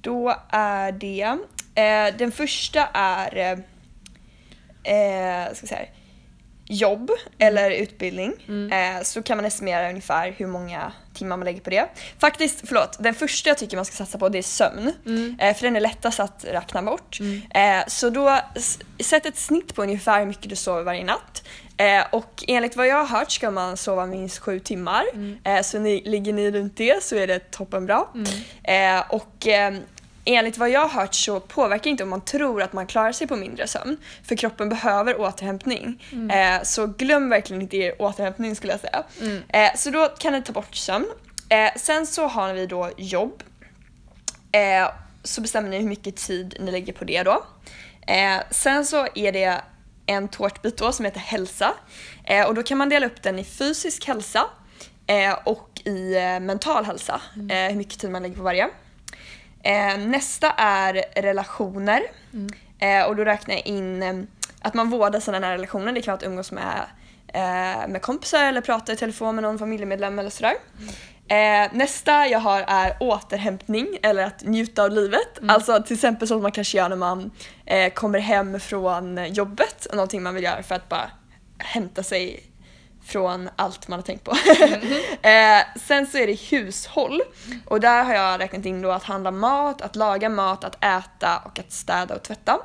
Då 0.00 0.36
är 0.50 0.92
det, 0.92 1.38
eh, 1.74 2.16
den 2.18 2.32
första 2.32 2.86
är 2.94 3.36
eh, 3.36 3.58
eh, 4.94 5.52
ska 5.54 5.62
vi 5.62 5.68
se 5.68 5.74
här, 5.74 5.90
jobb 6.70 7.10
eller 7.38 7.70
utbildning. 7.70 8.32
Eh, 8.72 9.02
så 9.02 9.22
kan 9.22 9.36
man 9.36 9.44
estimera 9.44 9.88
ungefär 9.88 10.34
hur 10.36 10.46
många 10.46 10.92
timmar 11.14 11.36
man 11.36 11.44
lägger 11.44 11.60
på 11.60 11.70
det. 11.70 11.88
Faktiskt, 12.18 12.62
förlåt, 12.64 12.96
den 13.00 13.14
första 13.14 13.50
jag 13.50 13.58
tycker 13.58 13.76
man 13.76 13.84
ska 13.84 13.96
satsa 13.96 14.18
på 14.18 14.28
det 14.28 14.38
är 14.38 14.42
sömn. 14.42 14.92
Eh, 15.40 15.56
för 15.56 15.62
den 15.62 15.76
är 15.76 15.80
lättast 15.80 16.20
att 16.20 16.44
räkna 16.48 16.82
bort. 16.82 17.18
Eh, 17.54 17.86
så 17.86 18.10
då, 18.10 18.38
sätt 19.00 19.26
ett 19.26 19.36
snitt 19.38 19.74
på 19.74 19.82
ungefär 19.82 20.18
hur 20.18 20.26
mycket 20.26 20.50
du 20.50 20.56
sover 20.56 20.82
varje 20.82 21.04
natt. 21.04 21.42
Eh, 21.76 22.04
och 22.12 22.44
enligt 22.48 22.76
vad 22.76 22.86
jag 22.86 22.96
har 23.04 23.18
hört 23.18 23.30
ska 23.30 23.50
man 23.50 23.76
sova 23.76 24.06
minst 24.06 24.38
sju 24.38 24.58
timmar. 24.60 25.04
Eh, 25.44 25.62
så 25.62 25.78
ni, 25.78 26.02
ligger 26.04 26.32
ni 26.32 26.50
runt 26.50 26.76
det 26.76 27.02
så 27.02 27.16
är 27.16 27.26
det 27.26 27.50
toppenbra. 27.50 28.04
Eh, 28.62 29.02
och 29.08 29.46
eh, 29.46 29.74
enligt 30.24 30.58
vad 30.58 30.70
jag 30.70 30.80
har 30.80 31.00
hört 31.00 31.14
så 31.14 31.40
påverkar 31.40 31.90
inte 31.90 32.02
om 32.02 32.08
man 32.08 32.20
tror 32.20 32.62
att 32.62 32.72
man 32.72 32.86
klarar 32.86 33.12
sig 33.12 33.26
på 33.26 33.36
mindre 33.36 33.66
sömn. 33.66 33.96
För 34.24 34.36
kroppen 34.36 34.68
behöver 34.68 35.20
återhämtning. 35.20 36.02
Eh, 36.32 36.62
så 36.62 36.86
glöm 36.86 37.28
verkligen 37.28 37.62
inte 37.62 37.76
er 37.76 38.02
återhämtning 38.02 38.56
skulle 38.56 38.72
jag 38.72 38.80
säga. 38.80 39.04
Eh, 39.48 39.76
så 39.76 39.90
då 39.90 40.08
kan 40.08 40.32
ni 40.32 40.42
ta 40.42 40.52
bort 40.52 40.74
sömn. 40.74 41.06
Eh, 41.48 41.70
sen 41.76 42.06
så 42.06 42.26
har 42.26 42.52
vi 42.54 42.66
då 42.66 42.90
jobb. 42.96 43.42
Eh, 44.52 44.88
så 45.22 45.40
bestämmer 45.40 45.68
ni 45.68 45.78
hur 45.78 45.88
mycket 45.88 46.16
tid 46.16 46.56
ni 46.60 46.70
lägger 46.70 46.92
på 46.92 47.04
det 47.04 47.22
då. 47.22 47.44
Eh, 48.06 48.40
sen 48.50 48.86
så 48.86 49.06
är 49.14 49.32
det 49.32 49.60
en 50.06 50.28
tårtbit 50.28 50.76
då 50.78 50.92
som 50.92 51.04
heter 51.04 51.20
hälsa. 51.20 51.74
Eh, 52.24 52.46
och 52.46 52.54
då 52.54 52.62
kan 52.62 52.78
man 52.78 52.88
dela 52.88 53.06
upp 53.06 53.22
den 53.22 53.38
i 53.38 53.44
fysisk 53.44 54.06
hälsa 54.06 54.44
och 55.44 55.80
i 55.84 56.14
mental 56.40 56.84
hälsa. 56.84 57.20
Eh, 57.50 57.68
hur 57.68 57.76
mycket 57.76 57.98
tid 58.00 58.10
man 58.10 58.22
lägger 58.22 58.36
på 58.36 58.42
varje. 58.42 58.68
Eh, 59.62 59.98
nästa 59.98 60.50
är 60.50 61.04
relationer. 61.22 62.02
Eh, 62.78 63.04
och 63.04 63.16
då 63.16 63.24
räknar 63.24 63.54
jag 63.54 63.66
in 63.66 64.02
eh, 64.02 64.14
att 64.62 64.74
man 64.74 64.90
vårdar 64.90 65.20
sina 65.20 65.38
nära 65.38 65.54
relationer. 65.54 65.92
Det 65.92 66.02
kan 66.02 66.12
vara 66.12 66.16
att 66.16 66.22
umgås 66.22 66.52
med, 66.52 66.86
eh, 67.28 67.88
med 67.88 68.02
kompisar 68.02 68.44
eller 68.44 68.60
prata 68.60 68.92
i 68.92 68.96
telefon 68.96 69.34
med 69.34 69.42
någon 69.42 69.58
familjemedlem 69.58 70.18
eller 70.18 70.30
sådär. 70.30 70.54
Eh, 71.28 71.72
nästa 71.72 72.26
jag 72.26 72.38
har 72.38 72.64
är 72.66 72.96
återhämtning 73.00 73.98
eller 74.02 74.24
att 74.24 74.42
njuta 74.42 74.82
av 74.82 74.90
livet. 74.90 75.38
Alltså 75.48 75.82
till 75.82 75.94
exempel 75.94 76.28
som 76.28 76.42
man 76.42 76.52
kanske 76.52 76.78
gör 76.78 76.88
när 76.88 76.96
man 76.96 77.30
eh, 77.66 77.92
kommer 77.92 78.18
hem 78.18 78.60
från 78.60 79.34
jobbet. 79.34 79.86
Någonting 79.92 80.22
man 80.22 80.34
vill 80.34 80.44
göra 80.44 80.62
för 80.62 80.74
att 80.74 80.88
bara 80.88 81.10
hämta 81.58 82.02
sig 82.02 82.49
från 83.04 83.48
allt 83.56 83.88
man 83.88 83.98
har 83.98 84.04
tänkt 84.06 84.24
på. 84.24 84.30
eh, 85.28 85.80
sen 85.86 86.06
så 86.06 86.18
är 86.18 86.26
det 86.26 86.40
hushåll 86.50 87.22
och 87.66 87.80
där 87.80 88.04
har 88.04 88.14
jag 88.14 88.40
räknat 88.40 88.66
in 88.66 88.82
då 88.82 88.90
att 88.90 89.02
handla 89.04 89.30
mat, 89.30 89.82
att 89.82 89.96
laga 89.96 90.28
mat, 90.28 90.64
att 90.64 90.84
äta 90.84 91.38
och 91.44 91.58
att 91.58 91.72
städa 91.72 92.14
och 92.14 92.22
tvätta. 92.22 92.58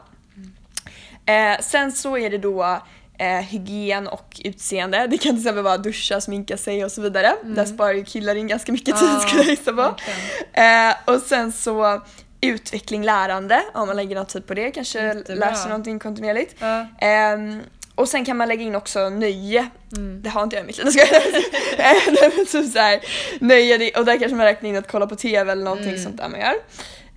Eh, 1.26 1.60
sen 1.62 1.92
så 1.92 2.18
är 2.18 2.30
det 2.30 2.38
då 2.38 2.80
eh, 3.18 3.28
hygien 3.28 4.08
och 4.08 4.42
utseende. 4.44 5.08
Det 5.08 5.18
kan 5.18 5.32
till 5.32 5.40
exempel 5.40 5.64
vara 5.64 5.78
duscha, 5.78 6.22
sminka 6.22 6.58
sig 6.58 6.86
och 6.86 6.92
så 6.92 7.02
vidare. 7.02 7.36
Där 7.44 7.66
sparar 7.66 7.94
ju 7.94 8.06
killar 8.06 8.36
in 8.36 8.48
ganska 8.48 8.72
mycket 8.72 9.00
tid 9.00 9.10
Ja, 9.14 9.20
skulle 9.20 9.42
jag 9.44 9.50
gissa 9.50 9.72
på. 9.72 9.82
verkligen. 9.82 10.90
Eh, 10.90 10.96
och 11.06 11.22
sen 11.22 11.52
så 11.52 12.02
utveckling, 12.42 13.04
lärande, 13.04 13.64
om 13.74 13.88
man 13.88 13.96
lägger 13.96 14.16
någon 14.16 14.26
tid 14.26 14.48
på 14.48 14.54
det. 14.54 14.72
Kanske 14.72 15.04
Jättebra. 15.04 15.46
lär 15.50 15.54
sig 15.56 15.70
någonting 15.70 16.00
kontinuerligt. 16.00 16.56
Ja. 16.60 16.88
Ehm, 17.00 17.62
och 17.96 18.10
sen 18.10 18.26
kan 18.26 18.38
man 18.38 18.48
lägga 18.48 18.62
in 18.64 18.76
också 18.76 19.10
nöje. 19.10 19.70
Mm. 19.98 20.22
Det 20.22 20.30
har 20.30 20.44
inte 20.44 20.56
jag 20.56 20.64
i 20.64 20.68
mitt 20.68 20.78
liv. 20.78 20.88
jag. 20.96 21.08
Eh, 21.78 22.30
typ 22.46 22.72
så 22.72 22.80
här, 22.80 23.00
nöje, 23.40 23.92
och 24.00 24.06
där 24.06 24.20
kanske 24.20 24.36
man 24.36 24.46
räknar 24.46 24.70
in 24.70 24.76
att 24.78 24.92
kolla 24.92 25.08
på 25.08 25.16
TV 25.16 25.52
eller 25.52 25.64
någonting 25.64 25.90
Mm. 25.90 26.04
sånt 26.04 26.18
där 26.18 26.30
man 26.30 26.40
gör. 26.40 26.56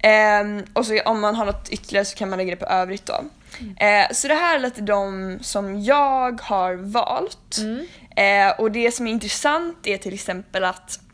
Ehm, 0.02 0.64
och 0.72 0.86
så 0.86 1.00
om 1.04 1.20
man 1.20 1.34
har 1.34 1.46
något 1.46 1.68
ytterligare 1.68 2.04
så 2.04 2.16
kan 2.16 2.30
man 2.30 2.38
lägga 2.38 2.50
det 2.50 2.56
på 2.56 2.66
övrigt 2.66 3.06
då. 3.06 3.24
Mm. 3.60 4.04
Eh, 4.04 4.12
så 4.14 4.28
det 4.28 4.34
här 4.34 4.54
är 4.54 4.58
lite 4.58 4.80
de 4.80 5.38
som 5.42 5.82
jag 5.82 6.40
har 6.40 6.74
valt. 6.74 7.58
Eh, 8.16 8.60
och 8.60 8.70
det 8.72 8.94
som 8.94 9.06
är 9.06 9.10
intressant 9.10 9.86
är 9.86 9.98
till 9.98 10.14
exempel 10.14 10.64
att 10.64 10.90
eh, 10.90 11.07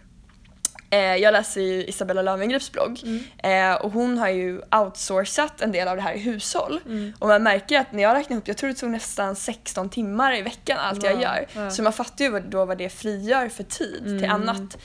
jag 0.97 1.33
läser 1.33 1.61
ju 1.61 1.85
Isabella 1.85 2.23
Löwengrips 2.23 2.73
blogg 2.73 3.01
eh, 3.43 3.75
och 3.75 3.93
hon 3.93 4.19
har 4.19 4.29
ju 4.29 4.61
outsourcat 4.71 5.61
en 5.61 5.73
del 5.73 5.89
av 5.89 5.97
det 5.97 6.03
här 6.03 6.15
i 6.15 6.19
hushåll. 6.19 6.81
Och 7.19 7.29
man 7.29 7.43
märker 7.43 7.79
att 7.81 7.93
när 7.93 8.03
jag 8.03 8.15
räknar 8.17 8.35
ihop, 8.35 8.49
jag 8.49 8.57
tror 8.57 8.69
det 8.69 8.75
tog 8.75 8.91
nästan 8.91 9.37
16 9.37 9.89
timmar 9.89 10.37
i 10.39 10.43
veckan 10.43 10.79
allt 10.79 11.03
jag 11.03 11.13
Wow, 11.13 11.23
gör. 11.23 11.47
ja. 11.55 11.71
Så 11.71 11.83
man 11.83 11.93
fattar 11.93 12.25
ju 12.25 12.41
då 12.41 12.65
vad 12.65 12.79
det 12.79 12.89
frigör 12.89 13.49
för 13.49 13.63
tid 13.65 14.19
till 14.21 14.31
annat. 14.31 14.77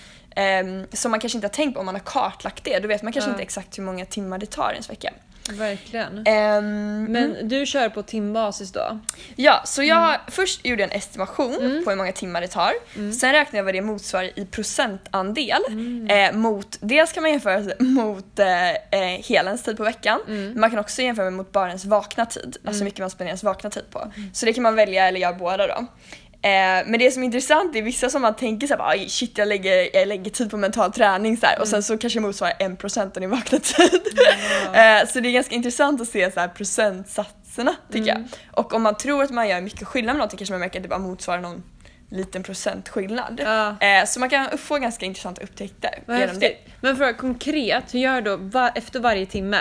Um, 0.63 0.85
som 0.93 1.11
man 1.11 1.19
kanske 1.19 1.37
inte 1.37 1.47
har 1.47 1.53
tänkt 1.53 1.73
på 1.73 1.79
om 1.79 1.85
man 1.85 1.95
har 1.95 2.01
kartlagt 2.05 2.63
det. 2.63 2.79
Då 2.79 2.87
vet 2.87 3.01
man 3.03 3.13
kanske 3.13 3.31
inte 3.31 3.43
exakt 3.43 3.77
hur 3.77 3.83
många 3.83 4.05
timmar 4.05 4.37
det 4.37 4.45
tar 4.45 4.69
i 4.69 4.73
ens 4.73 4.89
vecka. 4.89 5.13
Verkligen. 5.53 6.24
Ehm, 6.27 7.03
Men 7.03 7.48
du 7.48 7.65
kör 7.65 7.89
på 7.89 8.03
timbasis 8.03 8.72
då? 8.72 9.00
Ja, 9.36 9.62
så 9.65 9.84
jag 9.84 9.98
Mm. 10.10 10.20
först 10.27 10.65
gjorde 10.65 10.84
en 10.84 10.91
estimation 10.91 11.82
på 11.86 11.89
hur 11.89 11.96
många 11.98 12.12
timmar 12.12 12.41
det 12.41 12.48
tar. 12.48 12.72
Mm. 12.96 13.13
Sen 13.13 13.32
räknade 13.32 13.58
jag 13.58 13.63
vad 13.63 13.74
det 13.74 13.82
motsvarar 13.82 14.39
i 14.39 14.46
procentandel. 14.46 15.62
Eh, 16.10 16.34
mot, 16.38 16.77
dels 16.82 17.12
kan 17.12 17.24
man 17.24 17.32
jämföra 17.32 17.63
mot 17.79 18.39
eh, 18.39 18.70
eh, 18.70 19.20
hela 19.24 19.50
ens 19.50 19.63
tid 19.63 19.77
på 19.77 19.84
veckan. 19.84 20.20
Mm. 20.27 20.50
Men 20.50 20.60
man 20.60 20.70
kan 20.70 20.79
också 20.79 21.01
jämföra 21.01 21.32
mot 21.32 21.51
bara 21.51 21.68
ens 21.68 21.86
vakna 21.86 22.25
tid. 22.25 22.58
Alltså 22.65 22.79
hur 22.79 22.86
mycket 22.86 23.00
man 23.00 23.10
spenderar 23.10 23.29
ens 23.29 23.44
vakna 23.44 23.70
tid 23.70 23.84
på. 23.91 24.12
Så 24.34 24.46
det 24.46 24.53
kan 24.53 24.63
man 24.63 24.75
välja 24.75 25.08
eller 25.08 25.20
göra 25.20 25.34
båda 25.34 25.68
då. 25.68 25.86
Eh, 26.41 26.50
men 26.86 27.00
det 27.00 27.12
som 27.12 27.24
är 27.24 27.25
intressant 27.25 27.75
är 27.75 27.81
vissa 27.81 28.10
som 28.10 28.22
man 28.22 28.36
tänker 28.36 28.77
bara, 28.77 28.88
"Aj, 28.88 29.10
shit 29.10 29.38
jag 29.38 29.48
lägger, 29.48 29.96
jag 29.96 30.08
lägger 30.08 30.31
tid 30.31 30.51
på 30.51 30.58
mental 30.58 30.91
träning 30.93 31.38
så 31.38 31.46
här, 31.46 31.60
och 31.62 31.67
sen 31.67 31.84
så 31.84 31.98
kanske 31.98 32.19
motsvarar 32.19 32.53
1% 32.60 33.17
av 33.17 33.22
din 33.22 33.29
vakna 33.29 33.60
tid. 33.60 34.01
eh, 34.74 35.08
så 35.08 35.19
det 35.19 35.29
är 35.29 35.31
ganska 35.31 35.55
intressant 35.55 36.01
att 36.01 36.08
se 36.08 36.31
så 36.31 36.39
här 36.39 36.48
procentsatserna 36.48 37.75
tycker 37.91 38.08
jag. 38.08 38.24
Och 38.51 38.74
om 38.74 38.81
man 38.84 38.98
tror 38.98 39.24
att 39.24 39.29
man 39.29 39.48
gör 39.50 39.62
mycket 39.62 39.88
skillnad 39.88 40.13
med 40.15 40.17
någonting 40.17 40.38
kanske 40.38 40.53
man 40.53 40.60
märker 40.60 40.79
att 40.79 40.84
det 40.84 40.89
bara 40.89 41.00
motsvarar 41.00 41.41
någon 41.41 41.63
liten 42.12 42.43
procentskillnad. 42.43 43.41
Ja. 43.46 43.75
Eh, 43.88 44.05
så 44.05 44.19
man 44.19 44.29
kan 44.29 44.58
få 44.58 44.77
ganska 44.77 45.05
intressanta 45.05 45.41
upptäckter 45.41 46.00
Vad 46.05 46.19
genom 46.19 46.39
det. 46.39 46.55
Men 46.81 46.98
för 46.98 47.13
konkret, 47.13 47.93
hur 47.93 48.00
gör 48.00 48.22
du 48.22 48.29
då 48.31 48.38
va- 48.38 48.72
efter 48.75 49.00
varje 49.00 49.25
timme? 49.25 49.58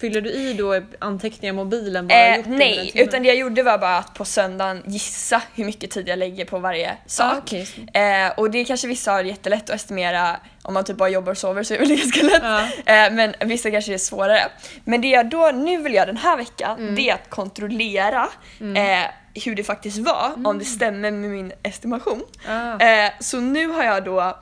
Fyller 0.00 0.20
du 0.20 0.30
i 0.30 0.52
då 0.52 0.80
anteckningar 0.98 1.52
i 1.52 1.56
mobilen? 1.56 2.10
Har 2.10 2.16
Eh, 2.18 2.38
nej, 2.46 2.92
utan 2.94 3.22
det 3.22 3.28
jag 3.28 3.36
gjorde 3.36 3.62
var 3.62 3.78
bara 3.78 3.96
att 3.98 4.14
på 4.14 4.24
söndagen 4.24 4.82
gissa 4.86 5.42
hur 5.54 5.64
mycket 5.64 5.90
tid 5.90 6.08
jag 6.08 6.18
lägger 6.18 6.44
på 6.44 6.58
varje 6.58 6.96
sak. 7.06 7.32
Ah, 7.34 7.38
okej. 7.38 7.68
eh, 7.94 8.32
och 8.38 8.50
det 8.50 8.64
kanske 8.64 8.88
vissa 8.88 9.12
har 9.12 9.22
jättelätt 9.22 9.70
att 9.70 9.76
estimera 9.76 10.36
om 10.62 10.74
man 10.74 10.84
typ 10.84 10.96
bara 10.96 11.08
jobbar 11.08 11.32
och 11.32 11.38
sover 11.38 11.62
så 11.62 11.74
är 11.74 11.78
det 11.78 11.86
ganska 11.96 12.22
lätt. 12.26 12.42
Ja. 12.42 12.60
Eh, 13.06 13.12
men 13.12 13.34
vissa 13.44 13.70
kanske 13.70 13.94
är 13.94 13.98
svårare. 13.98 14.40
Men 14.84 15.00
det 15.00 15.08
jag 15.08 15.30
då 15.30 15.50
nu 15.54 15.82
vill 15.82 15.94
göra 15.94 16.06
den 16.06 16.16
här 16.16 16.36
veckan 16.36 16.78
Mm. 16.78 16.94
det 16.94 17.10
är 17.10 17.14
att 17.14 17.30
kontrollera 17.30 18.28
eh, 18.60 19.10
hur 19.44 19.54
det 19.54 19.64
faktiskt 19.64 19.98
var, 19.98 20.32
om 20.44 20.58
det 20.58 20.64
stämmer 20.64 21.10
med 21.10 21.30
min 21.30 21.52
estimation. 21.62 22.22
Mm. 22.48 22.78
Ah. 22.80 22.84
Eh, 22.84 23.10
så 23.20 23.40
nu 23.40 23.66
har 23.68 23.84
jag 23.84 24.04
då 24.04 24.38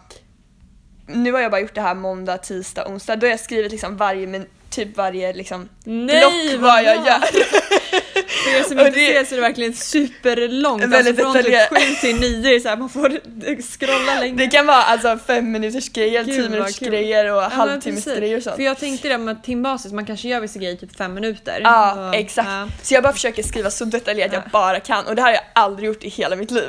nu 1.08 1.32
har 1.32 1.40
jag 1.40 1.50
bara 1.50 1.60
gjort 1.60 1.74
det 1.74 1.80
här 1.80 1.94
måndag, 1.94 2.38
tisdag, 2.38 2.86
onsdag. 2.88 3.16
Då 3.16 3.26
har 3.26 3.30
jag 3.30 3.40
skrivit 3.40 3.72
liksom 3.72 3.96
varje, 3.96 4.26
min, 4.26 4.46
typ 4.76 4.96
varje 4.96 5.32
liksom 5.32 5.68
Nej, 5.84 6.18
block 6.20 6.62
vad 6.62 6.84
jag 6.84 7.02
bra. 7.02 7.06
gör. 7.06 7.20
För 8.52 8.58
er 8.58 8.62
som 8.62 8.78
inte 8.78 8.90
det- 8.90 9.06
ser 9.06 9.24
så 9.24 9.34
är 9.34 9.36
det 9.36 9.42
verkligen 9.42 9.74
superlångt. 9.74 10.82
Alltså 10.94 11.14
från 11.14 11.32
typ 11.34 11.44
detaljerat. 11.44 11.68
7 11.68 11.94
till 12.00 12.20
9 12.20 12.60
så 12.60 12.68
här, 12.68 12.76
man 12.76 12.88
får 12.88 13.20
scrolla 13.62 14.20
länge. 14.20 14.36
Det 14.36 14.46
kan 14.46 14.66
vara 14.66 14.82
alltså 14.82 15.18
fem 15.26 15.52
minuters 15.52 15.88
grejer, 15.88 16.24
Gud, 16.24 16.34
tio 16.34 16.42
vad 16.42 16.50
minuters 16.50 16.78
kul. 16.78 16.88
grejer 16.88 17.30
och 17.32 17.42
Ja, 17.42 17.48
halvtimmes 17.48 18.04
grejer 18.04 18.36
och 18.36 18.42
sånt. 18.42 18.56
För 18.56 18.62
jag 18.62 18.78
tänkte 18.78 19.08
det 19.08 19.18
med 19.18 19.42
timbasis, 19.42 19.92
man 19.92 20.06
kanske 20.06 20.28
gör 20.28 20.40
vissa 20.40 20.58
grejer 20.58 20.76
typ 20.76 20.96
5 20.96 21.14
minuter. 21.14 21.60
Ja, 21.64 22.08
Och- 22.08 22.14
exakt. 22.14 22.48
ja. 22.48 22.68
Så 22.82 22.94
jag 22.94 23.02
bara 23.02 23.12
försöker 23.12 23.42
skriva 23.42 23.70
så 23.70 23.84
detaljerat 23.84 24.32
jag 24.32 24.42
Ja. 24.42 24.48
bara 24.52 24.80
kan 24.80 25.06
och 25.06 25.16
det 25.16 25.22
här 25.22 25.28
har 25.28 25.34
jag 25.34 25.44
aldrig 25.52 25.86
gjort 25.86 26.04
i 26.04 26.08
hela 26.08 26.36
mitt 26.36 26.50
liv. 26.50 26.68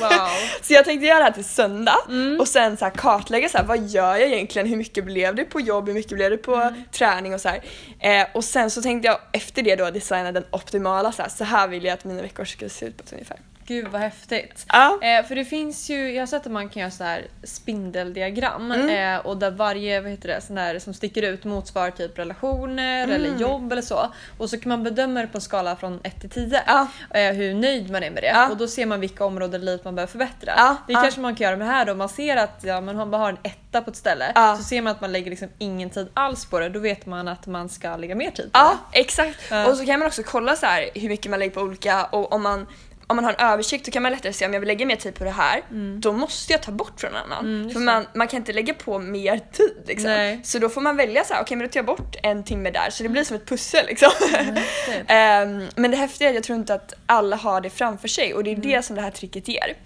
Wow. 0.00 0.10
Så 0.62 0.72
jag 0.72 0.84
tänkte 0.84 1.06
göra 1.06 1.18
det 1.18 1.24
här 1.24 1.30
till 1.32 1.44
söndag 1.44 1.96
Mm. 2.08 2.40
och 2.40 2.48
sen 2.48 2.76
så 2.76 2.84
här 2.84 2.92
kartlägga 2.92 3.48
så 3.48 3.58
här, 3.58 3.64
vad 3.64 3.86
gör 3.88 4.16
jag 4.16 4.32
egentligen, 4.32 4.68
hur 4.68 4.76
mycket 4.76 5.04
blev 5.04 5.34
det 5.34 5.44
på 5.44 5.60
jobb, 5.60 5.86
hur 5.86 5.94
mycket 5.94 6.12
blev 6.12 6.30
det 6.30 6.36
på 6.36 6.54
Mm. 6.54 6.74
träning 6.92 7.34
och 7.34 7.40
så 7.40 7.48
här. 7.48 7.60
Eh, 8.00 8.26
och 8.34 8.44
sen 8.44 8.70
så 8.70 8.82
tänkte 8.82 9.08
jag 9.08 9.18
efter 9.32 9.62
det 9.62 9.76
då 9.76 9.90
designa 9.90 10.32
den 10.32 10.44
optimala 10.50 11.12
så 11.18 11.22
här, 11.22 11.30
så 11.30 11.44
här 11.44 11.68
vill 11.68 11.84
jag 11.84 11.94
att 11.94 12.04
mina 12.04 12.22
veckor 12.22 12.44
ska 12.44 12.68
se 12.68 12.86
ut 12.86 12.96
på 12.96 13.02
ett 13.02 13.12
ungefär. 13.12 13.40
Gud 13.68 13.88
vad 13.88 14.00
häftigt. 14.00 14.66
Ja. 14.68 14.98
Eh, 15.02 15.24
för 15.26 15.34
det 15.34 15.44
finns 15.44 15.90
ju, 15.90 16.12
jag 16.12 16.22
har 16.22 16.26
sett 16.26 16.46
att 16.46 16.52
man 16.52 16.68
kan 16.68 16.80
göra 16.80 16.90
så 16.90 17.04
här 17.04 17.26
spindeldiagram 17.44 18.72
Mm. 18.72 19.14
eh, 19.16 19.26
och 19.26 19.36
där 19.36 19.50
varje 19.50 20.00
vad 20.00 20.10
heter 20.10 20.28
det, 20.28 20.40
sån 20.40 20.56
där 20.56 20.78
som 20.78 20.94
sticker 20.94 21.22
ut 21.22 21.44
motsvarar 21.44 21.90
typ 21.90 22.18
relationer 22.18 23.02
eller 23.08 23.28
Mm. 23.28 23.40
jobb 23.40 23.72
eller 23.72 23.82
så. 23.82 24.12
Och 24.38 24.50
så 24.50 24.60
kan 24.60 24.68
man 24.68 24.84
bedöma 24.84 25.20
det 25.20 25.26
på 25.26 25.38
en 25.38 25.42
skala 25.42 25.76
från 25.76 26.00
1 26.02 26.20
till 26.20 26.30
10. 26.30 26.62
Ja. 26.66 26.86
Eh, 27.14 27.32
hur 27.32 27.54
nöjd 27.54 27.90
man 27.90 28.02
är 28.02 28.10
med 28.10 28.22
det. 28.22 28.26
Ja. 28.26 28.48
Och 28.50 28.56
då 28.56 28.66
ser 28.68 28.86
man 28.86 29.00
vilka 29.00 29.24
områden 29.24 29.62
i 29.62 29.64
livet 29.64 29.84
man 29.84 29.94
behöver 29.94 30.10
förbättra. 30.10 30.76
Det 30.86 30.94
kanske 30.94 31.20
man 31.20 31.34
kan 31.34 31.44
göra 31.44 31.56
med 31.56 31.66
det 31.66 31.72
här 31.72 31.84
då. 31.84 31.94
Man 31.94 32.08
ser 32.08 32.36
att 32.36 32.60
ja, 32.62 32.80
man 32.80 33.10
bara 33.10 33.18
har 33.22 33.28
en 33.28 33.38
etta 33.42 33.82
på 33.82 33.90
ett 33.90 33.96
ställe. 33.96 34.32
Så 34.58 34.62
ser 34.64 34.82
man 34.82 34.90
att 34.90 35.00
man 35.00 35.12
lägger 35.12 35.30
liksom 35.30 35.48
ingen 35.58 35.90
tid 35.90 36.08
alls 36.14 36.46
på 36.46 36.58
det. 36.58 36.68
Då 36.68 36.78
vet 36.80 37.06
man 37.06 37.28
att 37.28 37.46
man 37.46 37.68
ska 37.68 37.96
lägga 37.96 38.14
mer 38.14 38.30
tid 38.30 38.52
på 38.52 38.58
Ja, 38.58 38.78
exakt. 38.92 39.38
Och 39.68 39.76
så 39.76 39.86
kan 39.86 39.98
man 39.98 40.06
också 40.08 40.22
kolla 40.22 40.56
så 40.56 40.66
här 40.66 40.88
hur 40.94 41.08
mycket 41.08 41.30
man 41.30 41.38
lägger 41.38 41.54
på 41.54 41.60
olika 41.60 42.04
och 42.04 42.32
om 42.32 42.42
man 42.42 42.66
om 43.10 43.16
man 43.16 43.24
har 43.24 43.32
en 43.38 43.40
översikt 43.52 43.84
då 43.84 43.90
kan 43.92 44.02
man 44.02 44.12
lättare 44.12 44.32
se 44.32 44.46
om 44.46 44.52
jag 44.52 44.60
vill 44.60 44.66
lägga 44.68 44.86
mer 44.86 44.96
tid 44.96 45.14
på 45.14 45.24
det 45.24 45.30
här, 45.30 45.62
då 46.00 46.12
måste 46.12 46.52
jag 46.52 46.62
ta 46.62 46.72
bort 46.72 47.00
från 47.00 47.10
en 47.10 47.16
annan. 47.16 47.44
Mm, 47.44 47.70
För 47.70 47.80
man, 47.80 48.06
man 48.14 48.28
kan 48.28 48.36
inte 48.36 48.52
lägga 48.52 48.74
på 48.74 48.98
mer 48.98 49.40
tid 49.52 49.82
liksom. 49.86 50.40
Så 50.44 50.58
då 50.58 50.68
får 50.68 50.80
man 50.80 50.96
välja 50.96 51.24
så 51.24 51.34
här, 51.34 51.42
okej 51.42 51.56
men 51.56 51.66
då 51.66 51.72
tar 51.72 51.78
jag 51.78 51.86
bort 51.86 52.16
en 52.22 52.44
timme 52.44 52.70
där 52.70 52.90
så 52.90 53.02
det 53.02 53.08
blir 53.08 53.24
som 53.24 53.36
ett 53.36 53.46
pussel 53.46 53.86
liksom. 53.86 54.10
häftigt. 54.32 55.04
Ehm, 55.08 55.66
men 55.76 55.90
det 55.90 55.96
häftiga 55.96 56.28
är 56.28 56.30
att 56.30 56.34
jag 56.34 56.44
tror 56.44 56.58
inte 56.58 56.74
att 56.74 56.94
alla 57.06 57.36
har 57.36 57.60
det 57.60 57.70
framför 57.70 58.08
sig 58.08 58.34
och 58.34 58.44
det 58.44 58.50
är 58.50 58.54
Mm. 58.54 58.68
det 58.68 58.82
som 58.82 58.96
det 58.96 59.02
här 59.02 59.10
tricket 59.10 59.48
ger. 59.48 59.76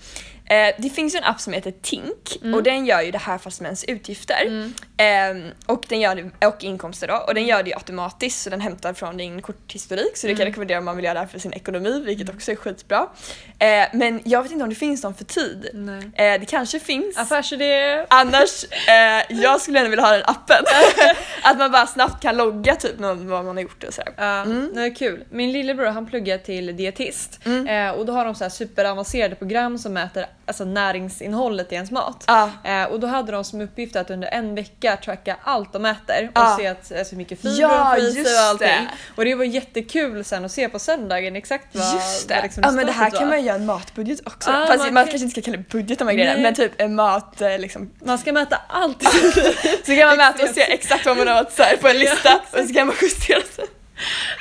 Eh, 0.45 0.75
det 0.79 0.91
finns 0.91 1.15
ju 1.15 1.19
en 1.19 1.25
app 1.25 1.41
som 1.41 1.53
heter 1.53 1.71
Tink 1.83 2.39
Mm. 2.43 2.55
och 2.55 2.63
den 2.63 2.87
gör 2.87 3.01
ju 3.03 3.11
det 3.11 3.19
här 3.19 3.39
fast 3.39 3.61
med 3.61 3.67
ens 3.69 3.85
utgifter. 3.85 4.73
Ehm, 4.97 5.43
och, 5.67 5.85
den 5.89 6.01
gör 6.01 6.15
det, 6.41 6.47
och 6.47 6.65
inkomster 6.65 7.09
då. 7.09 7.15
Och 7.15 7.35
den 7.35 7.47
gör 7.47 7.63
det 7.63 7.71
ju 7.71 7.77
automatiskt 7.77 8.43
så 8.43 8.51
den 8.51 8.61
hämtar 8.61 8.95
från 8.95 9.17
din 9.17 9.43
korthistorik 9.43 10.17
så 10.17 10.27
det 10.27 10.33
kan 10.35 10.41
jag 10.41 10.49
rekommendera 10.49 10.79
om 10.79 10.85
man 10.85 10.97
vill 10.97 11.05
göra 11.05 11.15
det 11.15 11.21
här 11.21 11.27
för 11.27 11.39
sin 11.39 11.53
ekonomi 11.53 12.03
vilket 12.07 12.29
också 12.35 12.53
är 12.53 12.57
skitbra. 12.57 13.07
Eh, 13.59 13.85
men 13.93 14.21
jag 14.25 14.43
vet 14.43 14.53
inte 14.53 14.65
om 14.65 14.71
det 14.71 14.77
finns 14.77 15.03
någon 15.03 15.15
för 15.15 15.25
tid. 15.25 15.69
Eh, 16.15 16.41
det 16.41 16.47
kanske 16.49 16.81
finns. 16.81 17.19
Affärsidé. 17.19 18.07
Annars, 18.11 18.65
eh, 18.89 19.37
jag 19.43 19.61
skulle 19.61 19.79
ändå 19.79 19.91
vilja 19.91 20.05
ha 20.05 20.13
den 20.13 20.23
appen. 20.25 20.65
att 21.43 21.59
man 21.59 21.71
bara 21.71 21.87
snabbt 21.87 22.23
kan 22.23 22.37
logga 22.37 22.77
typ 22.77 22.99
någon, 22.99 23.29
vad 23.29 23.45
man 23.45 23.57
har 23.57 23.63
gjort 23.63 23.85
och 23.85 23.95
sådär. 23.95 24.13
Ja, 24.17 24.43
Mm. 24.43 24.71
det 24.75 24.81
är 24.83 24.95
kul. 24.95 25.25
Min 25.31 25.53
lillebror 25.53 25.87
han 25.87 26.07
pluggar 26.07 26.39
till 26.39 26.77
dietist 26.77 27.39
Mm. 27.45 27.67
eh, 27.67 27.91
och 27.99 28.07
då 28.07 28.13
har 28.13 28.25
de 28.25 28.35
så 28.35 28.45
här 28.45 28.49
superavancerade 28.51 29.35
program 29.35 29.79
som 29.79 29.93
mäter 29.93 30.27
alltså, 30.53 30.65
näringsinnehållet 30.65 31.73
i 31.73 31.75
ens 31.75 31.91
mat. 31.91 32.25
Ja. 32.27 32.51
Eh, 32.65 32.85
och 32.85 33.01
då 33.01 33.07
hade 33.07 33.33
de 33.33 33.45
som 33.45 33.61
uppgift 33.61 33.97
att 33.97 34.11
under 34.11 34.29
en 34.29 34.55
vecka 34.55 34.97
tracka 35.05 35.37
allt 35.45 35.73
de 35.73 35.85
äter 35.87 36.25
och 36.25 36.31
Ja. 36.35 36.57
se 36.61 36.67
att, 36.67 36.93
alltså, 36.99 37.11
hur 37.15 37.17
mycket 37.17 37.41
fibrer 37.41 37.61
Ja, 37.61 37.95
de 37.97 38.01
får 38.01 38.09
i 38.21 38.25
sig 38.25 38.35
och 38.35 38.41
allting. 38.45 38.69
det. 38.69 38.89
Och 39.17 39.25
det 39.25 39.35
var 39.35 39.45
jättekul 39.45 40.25
sen 40.25 40.45
att 40.45 40.53
se 40.53 40.69
på 40.69 40.79
söndagen 40.79 41.37
exakt 41.37 41.67
vad, 41.73 41.95
Just 41.95 42.29
det! 42.29 42.35
vad 42.35 42.43
liksom 42.45 42.63
ja 42.67 42.71
men 42.71 42.87
det 42.87 42.93
här 42.93 43.05
resultatet 43.05 43.19
kan 43.19 43.29
var. 43.29 43.37
man 43.37 43.45
göra 43.45 43.57
en 43.57 43.67
matbudget 43.67 44.21
också. 44.27 44.51
Ja, 44.51 44.67
Fast 44.67 44.79
man 44.79 44.95
man, 44.95 45.05
kan- 45.05 45.11
kanske 45.11 45.25
inte 45.27 45.41
ska 45.41 45.51
kalla 45.51 45.57
det 45.57 45.69
budget 45.79 45.99
de 45.99 46.09
här 46.09 46.15
grejerna 46.15 46.41
men 46.43 46.55
typ 46.55 46.73
en 46.81 46.95
mat 46.95 47.41
eh, 47.41 47.59
liksom. 47.59 47.91
Man 48.05 48.19
ska 48.19 48.33
mäta 48.33 48.61
allt. 48.69 49.03
Så 49.87 49.97
kan 49.97 50.07
man 50.09 50.17
mäta 50.17 50.43
och 50.43 50.49
se 50.49 50.73
exakt 50.73 51.07
vad 51.07 51.17
man 51.17 51.29
har 51.29 51.41
åt 51.43 51.53
så 51.53 51.63
här, 51.63 51.77
på 51.77 51.89
en 51.89 51.99
lista 51.99 52.41
och 52.53 52.59
så 52.69 52.75
kan 52.75 52.87
man 52.87 52.97
justera 53.03 53.41
sig. 53.41 53.65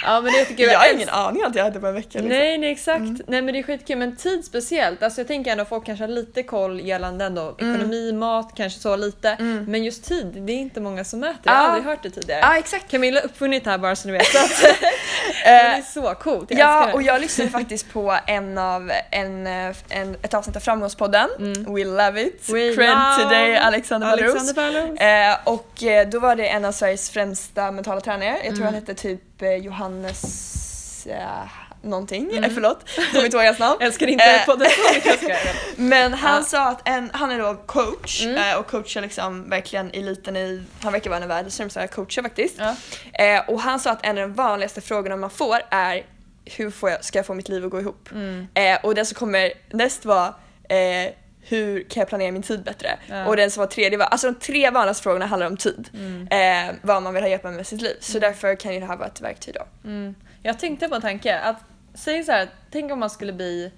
Ja 0.03 0.21
men 0.21 0.31
det 0.31 0.37
är 0.37 0.39
jättekul. 0.39 0.65
Jag 0.71 0.79
har 0.79 0.93
ingen 0.93 1.09
aning 1.09 1.43
att 1.43 1.55
jag 1.55 1.67
äter 1.67 1.79
på 1.79 1.87
en 1.87 1.93
vecka. 1.93 2.09
Liksom. 2.11 2.27
Nej, 2.27 2.57
nej 2.57 2.71
exakt. 2.71 3.01
Nej 3.27 3.41
men 3.41 3.53
det 3.53 3.59
är 3.59 3.63
skitkul 3.63 3.97
men 3.97 4.15
tid 4.15 4.45
speciellt. 4.45 5.03
Alltså 5.03 5.21
jag 5.21 5.27
tänker 5.27 5.51
ändå 5.51 5.65
folk 5.65 5.85
kanske 5.85 6.03
har 6.03 6.09
lite 6.09 6.43
koll 6.43 6.79
gällande 6.79 7.25
ändå 7.25 7.55
Mm. 7.59 7.75
ekonomi, 7.75 8.11
mat, 8.13 8.51
kanske 8.55 8.79
så 8.79 8.95
lite. 8.95 9.35
Men 9.67 9.83
just 9.83 10.03
tid, 10.05 10.25
det 10.27 10.53
är 10.53 10.57
inte 10.57 10.81
många 10.81 11.03
som 11.03 11.19
mäter. 11.19 11.39
Jag 11.43 11.53
Ja. 11.53 11.57
har 11.57 11.65
aldrig 11.65 11.85
hört 11.85 12.03
det 12.03 12.09
tidigare. 12.09 12.39
Ja 12.43 12.57
exakt. 12.57 12.91
Camilla 12.91 13.19
har 13.19 13.25
uppfunnit 13.25 13.63
det 13.63 13.69
här 13.69 13.77
bara 13.77 13.95
så 13.95 14.07
ni 14.07 14.13
vet. 14.13 14.25
Så 14.31 14.37
att, 14.37 14.61
det 15.43 15.49
är 15.49 15.81
så 15.81 16.15
coolt, 16.15 16.51
jag 16.51 16.59
Ja, 16.59 16.93
och 16.93 17.01
jag 17.03 17.21
lyssnade 17.21 17.49
faktiskt 17.59 17.93
på 17.93 18.17
en 18.27 18.57
av, 18.57 18.91
en, 19.11 19.47
eh, 19.47 19.75
en, 19.89 20.15
ett 20.21 20.33
avsnitt 20.33 20.55
av 20.55 20.59
Framgångspodden, 20.59 21.29
We 21.67 21.85
Love 21.85 22.21
It, 22.21 22.49
Mm. 22.49 22.61
We 22.69 22.75
Cred 22.75 22.89
love 22.89 23.23
to 23.23 23.29
dig 23.29 23.57
Alexander 23.57 24.07
Balleros. 24.07 25.01
Eh, 25.01 25.37
och 25.43 25.83
eh, 25.83 26.07
då 26.09 26.19
var 26.19 26.35
det 26.35 26.47
en 26.47 26.65
av 26.65 26.71
Sveriges 26.71 27.09
främsta 27.09 27.71
mentala 27.71 28.01
tränare, 28.01 28.29
jag 28.29 28.41
tror 28.43 28.51
Mm. 28.53 28.65
han 28.65 28.73
hette 28.73 28.93
typ 28.93 29.21
eh, 29.21 29.30
Johannes 29.41 31.07
eh, 31.07 31.27
någonting, 31.83 32.31
eh, 32.37 32.51
förlåt, 32.53 32.85
kommer 33.11 33.25
inte 33.25 33.37
ihåg 33.37 33.45
hans 33.45 33.59
namn. 33.59 33.77
Älskar 33.81 34.07
inte 34.07 34.23
Eh, 34.23 34.45
podden. 34.45 34.67
Men 35.75 36.13
han 36.13 36.35
Ja. 36.37 36.43
sa 36.43 36.67
att 36.69 36.87
en, 36.87 37.09
han 37.13 37.31
är 37.31 37.39
då 37.39 37.55
coach 37.55 38.21
Mm. 38.25 38.35
eh, 38.51 38.59
och 38.59 38.67
coachar 38.67 39.01
liksom 39.01 39.49
verkligen 39.49 39.91
eliten 39.93 40.35
i, 40.37 40.63
han 40.81 40.91
verkar 40.93 41.09
vara 41.09 41.17
en 41.17 41.23
av 41.23 41.29
världens 41.29 41.57
främsta 41.57 41.87
coacher 41.87 42.21
faktiskt. 42.21 42.55
Ja. 42.57 42.75
Eh, 43.25 43.49
och 43.49 43.61
han 43.61 43.79
sa 43.79 43.91
att 43.91 44.05
en 44.05 44.17
av 44.17 44.21
de 44.29 44.33
vanligaste 44.33 44.81
frågorna 44.81 45.15
man 45.17 45.29
får 45.29 45.57
är 45.69 46.05
hur 46.45 46.71
får 46.71 46.89
jag, 46.89 47.05
ska 47.05 47.19
jag 47.19 47.25
få 47.25 47.33
mitt 47.33 47.49
liv 47.49 47.65
att 47.65 47.71
gå 47.71 47.79
ihop? 47.79 48.09
Mm. 48.11 48.47
Eh, 48.53 48.77
och 48.83 48.95
den 48.95 49.05
som 49.05 49.15
kommer 49.15 49.51
näst 49.69 50.05
var 50.05 50.27
eh, 50.69 51.11
hur 51.41 51.83
kan 51.83 52.01
jag 52.01 52.09
planera 52.09 52.31
min 52.31 52.41
tid 52.41 52.63
bättre? 52.63 52.97
Ja. 53.09 53.25
Och 53.25 53.35
den 53.35 53.51
som 53.51 53.61
var 53.61 53.67
tredje 53.67 53.97
var, 53.97 54.05
alltså 54.05 54.31
de 54.31 54.39
tre 54.39 54.69
vanligaste 54.69 55.03
frågorna 55.03 55.25
handlar 55.25 55.47
om 55.47 55.57
tid. 55.57 55.89
Mm. 55.93 56.27
Eh, 56.27 56.75
vad 56.81 57.03
man 57.03 57.13
vill 57.13 57.23
ha 57.23 57.29
hjälp 57.29 57.43
med 57.43 57.53
med 57.53 57.67
sitt 57.67 57.81
liv. 57.81 57.95
Så 57.99 58.19
därför 58.19 58.55
kan 58.55 58.73
ju 58.73 58.79
det 58.79 58.85
här 58.85 58.97
vara 58.97 59.07
ett 59.07 59.21
verktyg 59.21 59.53
då. 59.53 59.89
Mm. 59.89 60.15
Jag 60.43 60.59
tänkte 60.59 60.87
på 60.87 60.95
en 60.95 61.01
tanke. 61.01 61.39
Att, 61.39 61.57
säg 61.93 62.23
så 62.23 62.31
här, 62.31 62.49
tänk 62.71 62.91
om 62.91 62.99
man 62.99 63.09
skulle 63.09 63.33
bli 63.33 63.71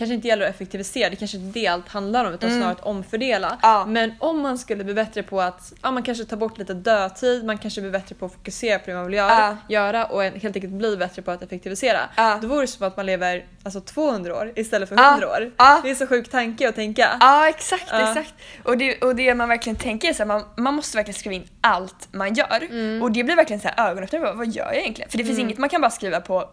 kanske 0.00 0.14
inte 0.14 0.28
gäller 0.28 0.44
att 0.48 0.54
effektivisera, 0.54 1.10
det 1.10 1.16
kanske 1.16 1.36
inte 1.36 1.58
är 1.58 1.62
det 1.62 1.66
allt 1.68 1.88
handlar 1.88 2.24
om 2.24 2.34
utan 2.34 2.48
Mm. 2.50 2.60
snarare 2.60 2.76
att 2.78 2.84
omfördela. 2.86 3.58
Ja. 3.62 3.86
Men 3.86 4.12
om 4.18 4.40
man 4.40 4.58
skulle 4.58 4.84
bli 4.84 4.94
bättre 4.94 5.22
på 5.22 5.40
att 5.40 5.72
ja, 5.82 5.90
man 5.90 6.02
kanske 6.02 6.24
tar 6.24 6.36
bort 6.36 6.58
lite 6.58 6.74
dödtid, 6.74 7.44
man 7.44 7.58
kanske 7.58 7.80
blir 7.80 7.90
bättre 7.90 8.14
på 8.14 8.26
att 8.26 8.32
fokusera 8.32 8.78
på 8.78 8.90
det 8.90 8.94
man 8.96 9.04
vill 9.06 9.14
göra, 9.14 9.30
Ja. 9.68 9.74
göra 9.76 10.04
och 10.06 10.24
en- 10.24 10.40
helt 10.40 10.56
enkelt 10.56 10.72
bli 10.72 10.96
bättre 10.96 11.22
på 11.22 11.30
att 11.30 11.42
effektivisera. 11.42 11.98
Ja. 12.16 12.38
Då 12.42 12.48
vore 12.48 12.60
det 12.60 12.66
som 12.66 12.86
att 12.86 12.96
man 12.96 13.06
lever 13.06 13.44
alltså, 13.62 13.80
200 13.80 14.34
år 14.36 14.52
istället 14.56 14.88
för 14.88 14.96
Ja. 14.96 15.10
100 15.10 15.28
år. 15.28 15.50
Det 15.82 15.90
är 15.90 15.94
så 15.94 16.06
sjuk 16.06 16.28
tanke 16.30 16.68
att 16.68 16.74
tänka. 16.74 17.08
Ja 17.20 17.48
exakt, 17.48 17.82
exakt. 17.92 18.34
Och 18.64 18.78
det, 18.78 19.02
och 19.02 19.16
det 19.16 19.34
man 19.34 19.48
verkligen 19.48 19.76
tänker 19.76 20.08
är 20.08 20.22
att 20.22 20.28
man, 20.28 20.44
man 20.56 20.74
måste 20.74 20.96
verkligen 20.96 21.18
skriva 21.18 21.34
in 21.34 21.48
allt 21.60 22.08
man 22.12 22.34
gör. 22.34 22.62
Mm. 22.70 23.02
Och 23.02 23.12
det 23.12 23.24
blir 23.24 23.36
verkligen 23.36 23.60
så 23.60 23.68
här 23.74 23.90
ögonöppnare, 23.90 24.22
vad- 24.22 24.36
vad 24.36 24.48
gör 24.48 24.64
jag 24.66 24.76
egentligen? 24.76 25.10
För 25.10 25.18
det 25.18 25.24
finns 25.24 25.38
inget 25.38 25.58
man 25.58 25.68
kan 25.68 25.80
bara 25.80 25.90
skriva 25.90 26.20
på 26.20 26.48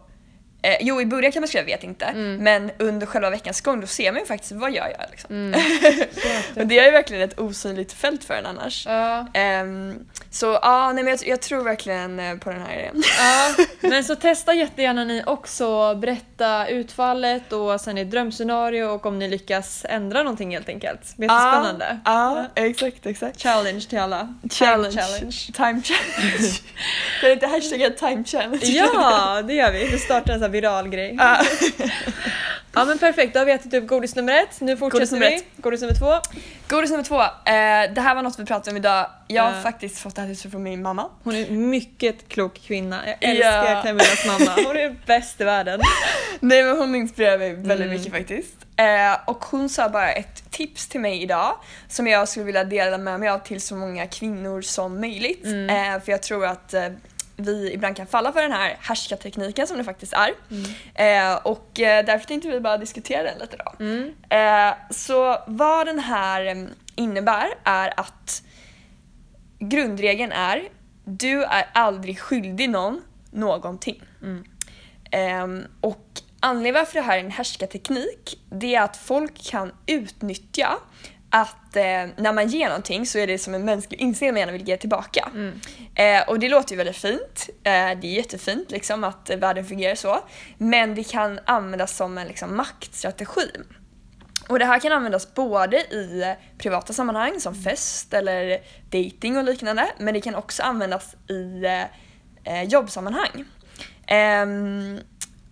Eh, 0.62 0.76
jo 0.80 1.00
i 1.00 1.06
början 1.06 1.32
kan 1.32 1.40
man 1.42 1.48
skriva 1.48 1.64
vet 1.66 1.84
inte, 1.84 2.04
Mm. 2.04 2.36
men 2.36 2.70
under 2.78 3.06
själva 3.06 3.30
veckans 3.30 3.60
gång 3.60 3.80
då 3.80 3.86
ser 3.86 4.12
man 4.12 4.20
ju 4.20 4.26
faktiskt 4.26 4.52
vad 4.52 4.72
gör 4.72 4.88
jag 4.98 5.10
liksom. 5.10 5.34
Mm. 5.34 5.60
och 6.56 6.66
det 6.66 6.78
är 6.78 6.84
ju 6.84 6.90
verkligen 6.90 7.22
ett 7.22 7.38
osynligt 7.38 7.92
fält 7.92 8.24
för 8.24 8.34
en 8.34 8.46
annars. 8.46 8.86
Ja. 8.86 9.26
Ehm, 9.34 9.94
Så 10.30 10.46
ja, 10.62 10.92
nej, 10.92 11.04
men 11.04 11.10
jag, 11.10 11.28
jag 11.28 11.40
tror 11.42 11.62
verkligen 11.64 12.20
eh, 12.20 12.34
på 12.36 12.50
den 12.50 12.60
här 12.62 12.78
idén. 12.78 13.02
Ja, 13.18 13.54
men 13.80 14.04
så 14.04 14.14
testa 14.16 14.54
jättegärna 14.54 15.04
ni 15.04 15.22
också. 15.26 15.94
Berätta 15.94 16.66
utfallet 16.68 17.52
och 17.52 17.80
sen 17.80 17.98
ett 17.98 18.10
drömscenario 18.10 18.84
och 18.84 19.06
om 19.06 19.18
ni 19.18 19.28
lyckas 19.28 19.84
ändra 19.88 20.22
någonting 20.22 20.50
helt 20.54 20.68
enkelt. 20.68 21.00
Jättespännande. 21.00 21.98
Ja, 22.04 22.44
ja, 22.54 22.62
exakt, 22.66 23.06
exakt. 23.06 23.42
Challenge 23.42 23.80
till 23.80 23.98
alla. 23.98 24.34
Challenge. 24.50 24.90
Time 24.90 25.02
challenge. 25.02 25.36
Time 25.56 25.82
challenge. 25.84 26.50
kan 27.20 27.30
inte 27.30 27.46
hashtagga 27.46 27.90
time 27.90 28.24
challenge? 28.24 28.58
Ja, 28.62 29.42
det 29.42 29.54
gör 29.54 29.72
vi. 29.72 29.84
Vi 29.90 29.98
startar 29.98 30.32
en 30.34 30.40
här 30.48 30.52
viral 30.52 30.88
grej. 30.88 31.14
Ja. 31.18 31.38
Ja 32.72 32.84
men 32.84 32.98
perfekt, 32.98 33.32
då 33.34 33.38
har 33.40 33.44
vi 33.46 33.52
ätit 33.52 33.74
upp 33.74 33.86
godis 33.86 34.16
nummer 34.16 34.32
ett. 34.42 34.60
Nu 34.60 34.76
fortsätter 34.76 34.98
Godis 34.98 35.12
nummer 35.12 35.26
vi. 35.30 35.36
ett. 35.36 35.44
Godis 35.56 35.80
nummer 35.80 35.94
två. 35.94 36.14
Godis 36.68 36.90
nummer 36.90 37.04
två. 37.04 37.20
Eh, 37.22 37.94
det 37.94 38.00
här 38.00 38.14
var 38.14 38.22
något 38.22 38.38
vi 38.38 38.44
pratade 38.44 38.70
om 38.70 38.76
idag. 38.76 39.06
Jag 39.26 39.42
har 39.42 39.52
Ja. 39.56 39.60
faktiskt 39.62 39.98
fått 39.98 40.14
det 40.14 40.20
här 40.20 40.28
tipset 40.28 40.50
från 40.50 40.62
min 40.62 40.82
mamma. 40.82 41.08
Hon 41.24 41.34
är 41.34 41.46
en 41.48 41.70
mycket 41.70 42.28
klok 42.28 42.60
kvinna. 42.66 43.00
Jag 43.06 43.16
älskar 43.30 43.74
Ja. 43.74 43.82
Camillas 43.82 44.26
mamma. 44.26 44.52
Hon 44.66 44.76
är 44.76 44.96
bäst 45.06 45.40
i 45.40 45.44
världen. 45.44 45.80
Nej 46.40 46.62
men 46.64 46.76
hon 46.78 46.94
inspirerar 46.94 47.38
mig 47.38 47.54
väldigt 47.54 47.86
Mm. 47.86 47.90
mycket 47.98 48.12
faktiskt. 48.12 48.54
Eh, 48.76 49.16
och 49.30 49.44
hon 49.44 49.68
sa 49.68 49.88
bara 49.88 50.12
ett 50.12 50.50
tips 50.50 50.88
till 50.88 51.00
mig 51.00 51.22
idag 51.22 51.54
som 51.88 52.06
jag 52.06 52.28
skulle 52.28 52.46
vilja 52.46 52.64
dela 52.64 52.98
med 52.98 53.20
mig 53.20 53.28
av 53.28 53.38
till 53.38 53.60
så 53.60 53.74
många 53.74 54.06
kvinnor 54.06 54.62
som 54.62 55.00
möjligt. 55.00 55.44
Mm. 55.44 55.94
Eh, 55.94 56.00
för 56.04 56.12
jag 56.12 56.22
tror 56.22 56.46
att 56.46 56.74
eh, 56.74 56.86
vi 57.38 57.72
ibland 57.72 57.96
kan 57.96 58.06
falla 58.06 58.32
för 58.32 58.42
den 58.42 58.52
här 58.52 58.76
härskartekniken 58.80 59.66
som 59.66 59.78
det 59.78 59.84
faktiskt 59.84 60.12
är. 60.12 60.30
Eh, 60.94 61.36
och 61.36 61.80
eh, 61.80 62.04
därför 62.04 62.26
tänkte 62.26 62.48
vi 62.48 62.60
bara 62.60 62.78
diskutera 62.78 63.22
den 63.22 63.38
lite 63.38 63.56
då. 63.56 63.84
Mm. 63.84 64.14
Eh, 64.30 64.74
så 64.90 65.38
vad 65.46 65.86
den 65.86 65.98
här 65.98 66.46
eh, 66.46 66.66
innebär 66.94 67.48
är 67.64 68.00
att 68.00 68.42
grundregeln 69.58 70.32
är 70.32 70.68
du 71.04 71.44
är 71.44 71.68
aldrig 71.72 72.20
skyldig 72.20 72.70
någon 72.70 73.02
någonting. 73.30 74.02
Mm. 74.22 74.44
Ehm, 75.10 75.64
och 75.80 76.06
anledningen 76.40 76.74
varför 76.74 76.94
det 76.94 77.00
här 77.00 77.18
är 77.18 77.24
en 77.24 77.30
härskarteknik 77.30 78.40
det 78.50 78.74
är 78.74 78.82
att 78.82 78.96
folk 78.96 79.50
kan 79.50 79.72
utnyttja 79.86 80.78
att 81.30 81.76
eh, 81.76 82.06
när 82.16 82.32
man 82.32 82.48
ger 82.48 82.68
någonting 82.68 83.06
så 83.06 83.18
är 83.18 83.26
det 83.26 83.38
som 83.38 83.54
en 83.54 83.64
mänsklig 83.64 84.00
instinkt 84.00 84.32
man 84.32 84.40
gärna 84.40 84.52
vill 84.52 84.68
ge 84.68 84.76
tillbaka. 84.76 85.30
Mm. 85.34 85.60
Eh, 85.94 86.28
och 86.28 86.38
det 86.38 86.48
låter 86.48 86.70
ju 86.70 86.76
väldigt 86.76 86.96
fint. 86.96 87.48
Eh, 87.48 87.72
det 87.72 88.06
är 88.06 88.16
jättefint 88.16 88.70
liksom 88.70 89.04
att 89.04 89.30
världen 89.38 89.64
fungerar 89.64 89.94
så. 89.94 90.18
Men 90.58 90.94
det 90.94 91.04
kan 91.04 91.40
användas 91.44 91.96
som 91.96 92.18
en 92.18 92.26
liksom, 92.28 92.56
maktstrategi. 92.56 93.50
Och 94.48 94.58
det 94.58 94.64
här 94.64 94.78
kan 94.78 94.92
användas 94.92 95.34
både 95.34 95.76
i 95.76 96.34
privata 96.58 96.92
sammanhang 96.92 97.40
som 97.40 97.54
fest 97.54 98.14
eller 98.14 98.58
dating 98.90 99.38
och 99.38 99.44
liknande. 99.44 99.86
Men 99.98 100.14
det 100.14 100.20
kan 100.20 100.34
också 100.34 100.62
användas 100.62 101.16
i 101.28 101.64
eh, 101.64 101.82
eh, 102.54 102.62
jobbsammanhang. 102.62 103.44
Ehm, 104.06 105.00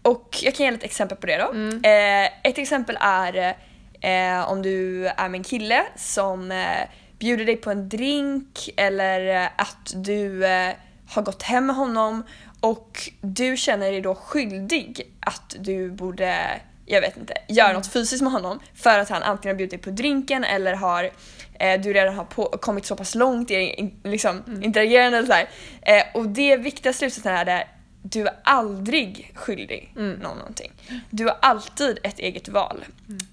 och 0.02 0.38
jag 0.42 0.54
kan 0.54 0.66
ge 0.66 0.72
ett 0.72 0.84
exempel 0.84 1.18
på 1.18 1.26
det 1.26 1.36
då. 1.36 1.50
Mm. 1.50 1.80
Eh, 1.84 2.30
ett 2.42 2.58
exempel 2.58 2.98
är 3.00 3.56
eh, 4.00 4.50
om 4.50 4.62
du 4.62 5.06
är 5.06 5.28
med 5.28 5.38
en 5.38 5.44
kille 5.44 5.84
som 5.96 6.50
eh, 6.50 6.88
bjuder 7.18 7.44
dig 7.44 7.56
på 7.56 7.70
en 7.70 7.88
drink 7.88 8.70
eller 8.76 9.42
eh, 9.42 9.48
att 9.56 9.92
du 9.94 10.46
eh, 10.46 10.74
har 11.08 11.22
gått 11.22 11.42
hem 11.42 11.66
med 11.66 11.76
honom 11.76 12.22
och 12.60 13.10
du 13.20 13.56
känner 13.56 13.92
dig 13.92 14.00
då 14.00 14.14
skyldig 14.14 15.02
att 15.20 15.56
du 15.58 15.90
borde, 15.90 16.60
jag 16.86 17.00
vet 17.00 17.16
inte, 17.16 17.34
göra 17.48 17.72
något 17.72 17.92
fysiskt 17.92 18.22
med 18.22 18.32
honom 18.32 18.60
för 18.74 18.98
att 18.98 19.08
han 19.08 19.22
antingen 19.22 19.54
har 19.54 19.58
bjudit 19.58 19.70
dig 19.70 19.78
på 19.80 19.90
drinken 19.90 20.44
eller 20.44 20.74
har 20.74 21.10
eh, 21.58 21.80
du 21.80 21.92
redan 21.92 22.14
har 22.14 22.24
på, 22.24 22.44
kommit 22.44 22.86
så 22.86 22.96
pass 22.96 23.14
långt 23.14 23.50
i 23.50 23.94
liksom, 24.04 24.62
interagerande 24.62 25.18
eller 25.18 25.28
så 25.28 25.34
här. 25.34 25.48
Eh, 25.82 26.04
och 26.14 26.28
det 26.28 26.56
viktiga 26.56 26.92
slutsatsen 26.92 27.36
är 27.36 27.44
det 27.44 27.66
du 28.10 28.26
är 28.26 28.34
aldrig 28.44 29.32
skyldig 29.34 29.92
Mm. 29.96 30.12
någon 30.18 30.38
någonting. 30.38 30.72
Du 31.10 31.24
har 31.24 31.36
alltid 31.42 31.98
ett 32.02 32.18
eget 32.18 32.48
val. 32.48 32.84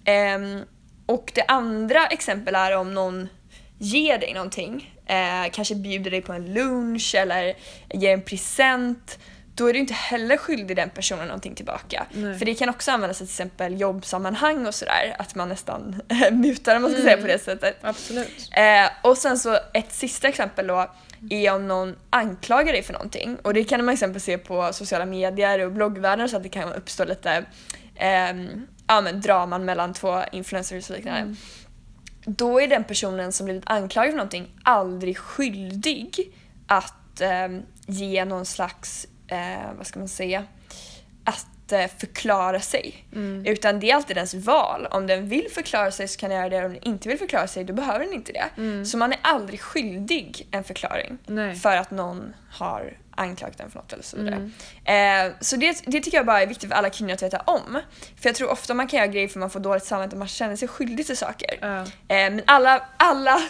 Ehm, 0.06 0.62
och 1.06 1.32
det 1.36 1.44
andra 1.48 2.08
exempel 2.08 2.56
är 2.56 2.78
om 2.78 2.94
någon 2.94 3.30
ger 3.78 4.18
dig 4.18 4.34
någonting, 4.34 4.96
eh, 5.06 5.52
kanske 5.52 5.76
bjuder 5.76 6.12
dig 6.12 6.22
på 6.22 6.34
en 6.34 6.54
lunch 6.54 7.16
eller 7.16 7.54
ger 7.94 8.14
en 8.14 8.22
present, 8.22 9.20
då 9.56 9.68
är 9.70 9.74
du 9.74 9.80
inte 9.80 9.94
heller 9.94 10.38
skyldig 10.38 10.76
den 10.76 10.90
personen 10.90 11.28
någonting 11.28 11.56
tillbaka. 11.56 12.06
Nej. 12.12 12.40
För 12.40 12.46
det 12.46 12.56
kan 12.56 12.70
också 12.70 12.92
användas 12.92 13.18
i 13.22 13.26
till 13.26 13.32
exempel 13.34 13.80
jobbsammanhang 13.82 14.66
och 14.68 14.76
sådär, 14.76 15.16
att 15.20 15.36
man 15.36 15.50
nästan 15.50 16.02
mutar 16.32 16.76
om 16.76 16.82
man 16.82 16.92
ska 16.92 17.00
Mm. 17.02 17.12
säga 17.12 17.22
på 17.22 17.28
det 17.28 17.40
sättet. 17.40 17.78
Absolut. 17.82 18.50
Eh, 18.52 18.90
och 19.10 19.18
sen 19.18 19.38
så 19.40 19.60
ett 19.74 19.94
sista 19.94 20.28
exempel 20.28 20.68
då 20.68 20.92
är 21.30 21.56
om 21.56 21.68
någon 21.68 21.96
anklagar 22.10 22.74
dig 22.74 22.84
för 22.84 22.94
någonting. 22.94 23.38
Och 23.42 23.54
det 23.54 23.64
kan 23.64 23.86
man 23.86 23.94
exempel 23.94 24.22
se 24.22 24.38
på 24.38 24.74
sociala 24.74 25.06
medier 25.06 25.66
och 25.66 25.72
bloggvärlden 25.72 26.30
så 26.30 26.38
att 26.38 26.44
det 26.44 26.50
kan 26.50 26.74
uppstå 26.74 27.06
lite 27.06 27.46
ehm, 27.96 28.68
ja, 28.88 29.02
men 29.02 29.22
draman 29.22 29.66
mellan 29.66 29.94
två 29.94 30.22
influencers 30.32 30.90
och 30.90 30.96
liknande. 30.96 31.20
Mm. 31.20 31.36
Då 32.26 32.62
är 32.62 32.68
den 32.68 32.84
personen 32.84 33.32
som 33.32 33.46
blivit 33.46 33.64
anklagad 33.66 34.12
för 34.12 34.18
någonting 34.18 34.52
aldrig 34.64 35.18
skyldig 35.18 36.34
att 36.68 37.22
ehm, 37.22 37.62
ge 37.88 38.26
någon 38.26 38.46
slags, 38.46 39.08
eh, 39.28 39.74
vad 39.78 39.88
ska 39.88 40.00
man 40.00 40.08
säga, 40.08 40.44
att 41.80 42.00
förklara 42.00 42.60
sig. 42.60 43.06
Mm. 43.14 43.46
Utan 43.46 43.80
det 43.80 43.92
är 43.92 43.96
alltid 43.96 44.16
dens 44.16 44.34
val. 44.34 44.88
Om 44.92 45.08
den 45.08 45.30
vill 45.30 45.48
förklara 45.52 45.92
sig 45.92 46.08
så 46.08 46.20
kan 46.20 46.30
den 46.30 46.40
göra 46.40 46.50
det, 46.50 46.66
om 46.66 46.74
den 46.74 46.84
inte 46.84 47.10
vill 47.10 47.18
förklara 47.18 47.48
sig 47.48 47.64
då 47.64 47.74
behöver 47.74 48.06
den 48.06 48.14
inte 48.14 48.32
det. 48.32 48.46
Mm. 48.58 48.86
Så 48.86 48.98
man 48.98 49.12
är 49.12 49.20
aldrig 49.22 49.62
skyldig 49.62 50.48
en 50.52 50.64
förklaring 50.64 51.18
Nej. 51.26 51.56
för 51.56 51.78
att 51.78 51.92
någon 51.92 52.34
har 52.52 52.98
anklagat 53.16 53.58
den 53.58 53.72
för 53.72 53.80
något 53.80 53.94
eller 53.94 54.04
så 54.04 54.18
vidare. 54.18 54.52
Mm. 54.86 55.28
Eh, 55.30 55.34
så 55.40 55.56
det, 55.56 55.84
det 55.86 56.02
tycker 56.02 56.18
jag 56.18 56.26
bara 56.26 56.42
är 56.42 56.48
viktigt 56.48 56.70
för 56.70 56.76
alla 56.76 56.90
kvinnor 56.90 57.14
att 57.14 57.24
veta 57.24 57.40
om. 57.40 57.80
För 58.22 58.30
jag 58.30 58.36
tror 58.36 58.50
ofta 58.50 58.74
man 58.74 58.88
kan 58.88 58.98
göra 58.98 59.08
grejer 59.08 59.28
för 59.28 59.40
man 59.40 59.50
får 59.50 59.60
dåligt 59.60 59.86
samvete 59.86 60.12
och 60.16 60.20
man 60.20 60.28
känner 60.28 60.56
sig 60.56 60.68
skyldig 60.68 61.06
till 61.06 61.18
saker. 61.18 61.58
Ja. 61.62 61.82
Eh, 61.82 61.86
men 62.08 62.42
alla, 62.46 62.86
alla 62.98 63.42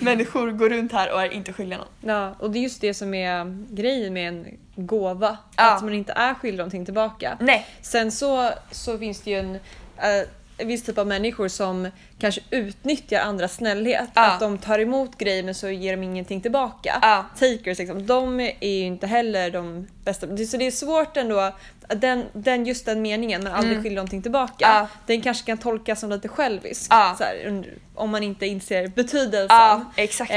människor 0.00 0.50
går 0.50 0.68
runt 0.68 0.92
här 0.92 1.12
och 1.12 1.22
är 1.22 1.32
inte 1.32 1.52
skyldiga 1.52 1.78
någon. 1.78 2.10
Ja, 2.16 2.34
och 2.38 2.50
det 2.50 2.58
är 2.58 2.62
just 2.62 2.80
det 2.80 2.94
som 2.94 3.14
är 3.14 3.64
grejen 3.74 4.12
med 4.12 4.28
en 4.28 4.58
gåva. 4.76 5.38
Ja. 5.56 5.76
Att 5.76 5.82
man 5.82 5.94
inte 5.94 6.12
är 6.12 6.34
skyldig 6.34 6.58
någonting 6.58 6.84
tillbaka. 6.84 7.36
Nej. 7.40 7.66
Sen 7.80 8.12
så, 8.12 8.50
så 8.70 8.98
finns 8.98 9.20
det 9.20 9.30
ju 9.30 9.38
en, 9.38 9.58
en 9.96 10.26
viss 10.64 10.82
typ 10.84 10.98
av 10.98 11.06
människor 11.06 11.48
som 11.48 11.88
kanske 12.18 12.40
utnyttjar 12.50 13.20
andras 13.20 13.54
snällhet. 13.54 14.08
Ja. 14.14 14.26
Att 14.32 14.40
de 14.40 14.58
tar 14.58 14.78
emot 14.78 15.18
grejer 15.18 15.42
men 15.42 15.54
så 15.54 15.68
ger 15.70 15.96
de 15.96 16.02
ingenting 16.02 16.40
tillbaka. 16.40 16.98
Ja. 17.02 17.24
Takers 17.38 17.78
liksom, 17.78 18.06
de 18.06 18.40
är 18.40 18.68
ju 18.78 18.84
inte 18.84 19.06
heller 19.06 19.50
de 19.50 19.88
bästa. 20.04 20.26
Så 20.46 20.56
det 20.56 20.66
är 20.66 20.70
svårt 20.70 21.16
ändå, 21.16 21.52
den, 21.88 22.24
den, 22.32 22.66
just 22.66 22.86
den 22.86 23.02
meningen, 23.02 23.42
men 23.44 23.52
aldrig 23.52 23.72
Mm. 23.72 23.82
skiljer 23.82 23.96
någonting 23.96 24.22
tillbaka. 24.22 24.54
Ja. 24.60 24.88
Den 25.06 25.20
kanske 25.20 25.46
kan 25.46 25.58
tolkas 25.58 26.00
som 26.00 26.10
lite 26.10 26.28
självisk. 26.28 26.92
Här, 26.92 27.64
om 27.94 28.10
man 28.10 28.22
inte 28.22 28.46
inser 28.46 28.86
betydelsen. 28.88 29.84
Exakt. 29.96 30.30
exakt. 30.30 30.32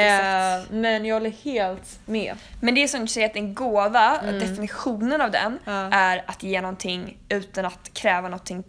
Eh, 0.71 0.75
men 0.75 1.05
jag 1.05 1.15
håller 1.15 1.29
helt 1.29 1.99
med. 2.05 2.35
Men 2.61 2.75
det 2.75 2.83
är 2.83 2.87
som 2.87 3.01
du 3.01 3.07
säger 3.07 3.29
att 3.29 3.35
en 3.35 3.53
gåva, 3.53 4.19
Mm. 4.23 4.39
definitionen 4.39 5.21
av 5.21 5.31
den, 5.31 5.59
är 5.91 6.23
att 6.27 6.43
ge 6.43 6.61
någonting 6.61 7.17
utan 7.29 7.65
att 7.65 7.93
kräva 7.93 8.21
någonting, 8.29 8.63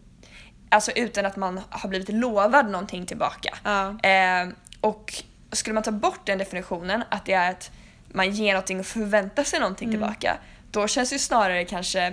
alltså 0.69 0.91
utan 0.91 1.27
att 1.27 1.37
man 1.37 1.61
har 1.71 1.89
blivit 1.89 2.09
lovad 2.09 2.71
någonting 2.71 3.07
tillbaka. 3.07 3.55
Ja. 3.65 4.09
Eh, 4.11 4.49
och 4.81 5.15
skulle 5.53 5.75
man 5.75 5.83
ta 5.83 5.91
bort 5.91 6.21
den 6.27 6.39
definitionen, 6.39 7.03
att 7.09 7.25
det 7.27 7.33
är 7.33 7.51
att 7.51 7.71
man 8.13 8.31
ger 8.31 8.53
någonting 8.53 8.81
och 8.81 8.87
förväntar 8.87 9.45
sig 9.45 9.61
någonting 9.61 9.89
Mm. 9.89 10.01
tillbaka, 10.01 10.37
då 10.71 10.87
känns 10.89 11.13
ju 11.13 11.19
snarare 11.19 11.65
kanske 11.65 12.13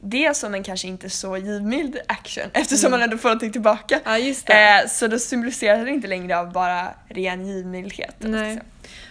det 0.00 0.36
som 0.36 0.54
en 0.54 0.62
kanske 0.62 0.88
inte 0.88 1.10
så 1.10 1.36
givmild 1.36 1.98
action 2.08 2.44
eftersom 2.52 2.86
Mm. 2.88 2.90
man 3.00 3.02
ändå 3.02 3.18
får 3.18 3.28
någonting 3.28 3.52
tillbaka. 3.52 4.00
ja. 4.04 4.18
Eh, 4.54 4.88
så 4.88 5.06
då 5.06 5.18
symboliserar 5.18 5.84
det 5.84 5.90
inte 5.90 6.08
längre 6.08 6.38
av 6.38 6.52
bara 6.52 6.88
ren 7.08 7.46
givmildhet. 7.46 8.14
Nej. 8.18 8.54
säga. 8.54 8.64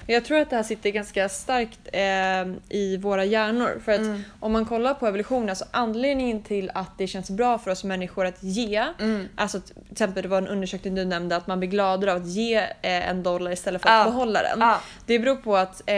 Jag 0.07 0.25
tror 0.25 0.39
att 0.39 0.49
det 0.49 0.55
här 0.55 0.63
sitter 0.63 0.89
ganska 0.89 1.29
starkt 1.29 1.79
eh, 1.93 2.53
i 2.77 2.97
våra 2.97 3.25
hjärnor. 3.25 3.81
För 3.85 3.91
att 3.91 3.99
Mm. 3.99 4.23
om 4.39 4.51
man 4.51 4.65
kollar 4.65 4.93
på 4.93 5.07
evolutionen 5.07 5.55
så 5.55 5.65
anledningen 5.71 6.43
till 6.43 6.71
att 6.73 6.97
det 6.97 7.07
känns 7.07 7.29
bra 7.29 7.57
för 7.57 7.71
oss 7.71 7.83
människor 7.83 8.25
att 8.25 8.43
ge, 8.43 8.85
Mm. 8.99 9.27
alltså 9.35 9.59
till 9.59 9.73
exempel 9.91 10.23
det 10.23 10.29
var 10.29 10.37
en 10.37 10.47
undersökning 10.47 10.95
du 10.95 11.05
nämnde 11.05 11.35
att 11.35 11.47
man 11.47 11.59
blir 11.59 11.69
gladare 11.69 12.11
av 12.11 12.17
att 12.21 12.27
ge 12.27 12.57
eh, 12.57 13.09
en 13.09 13.23
dollar 13.23 13.51
istället 13.51 13.81
för 13.81 13.89
att 13.89 13.97
Ja. 13.99 14.03
behålla 14.11 14.41
den. 14.41 14.59
Ja. 14.59 14.79
Det 15.05 15.19
beror 15.19 15.35
på 15.35 15.57
att 15.57 15.81
eh, 15.85 15.95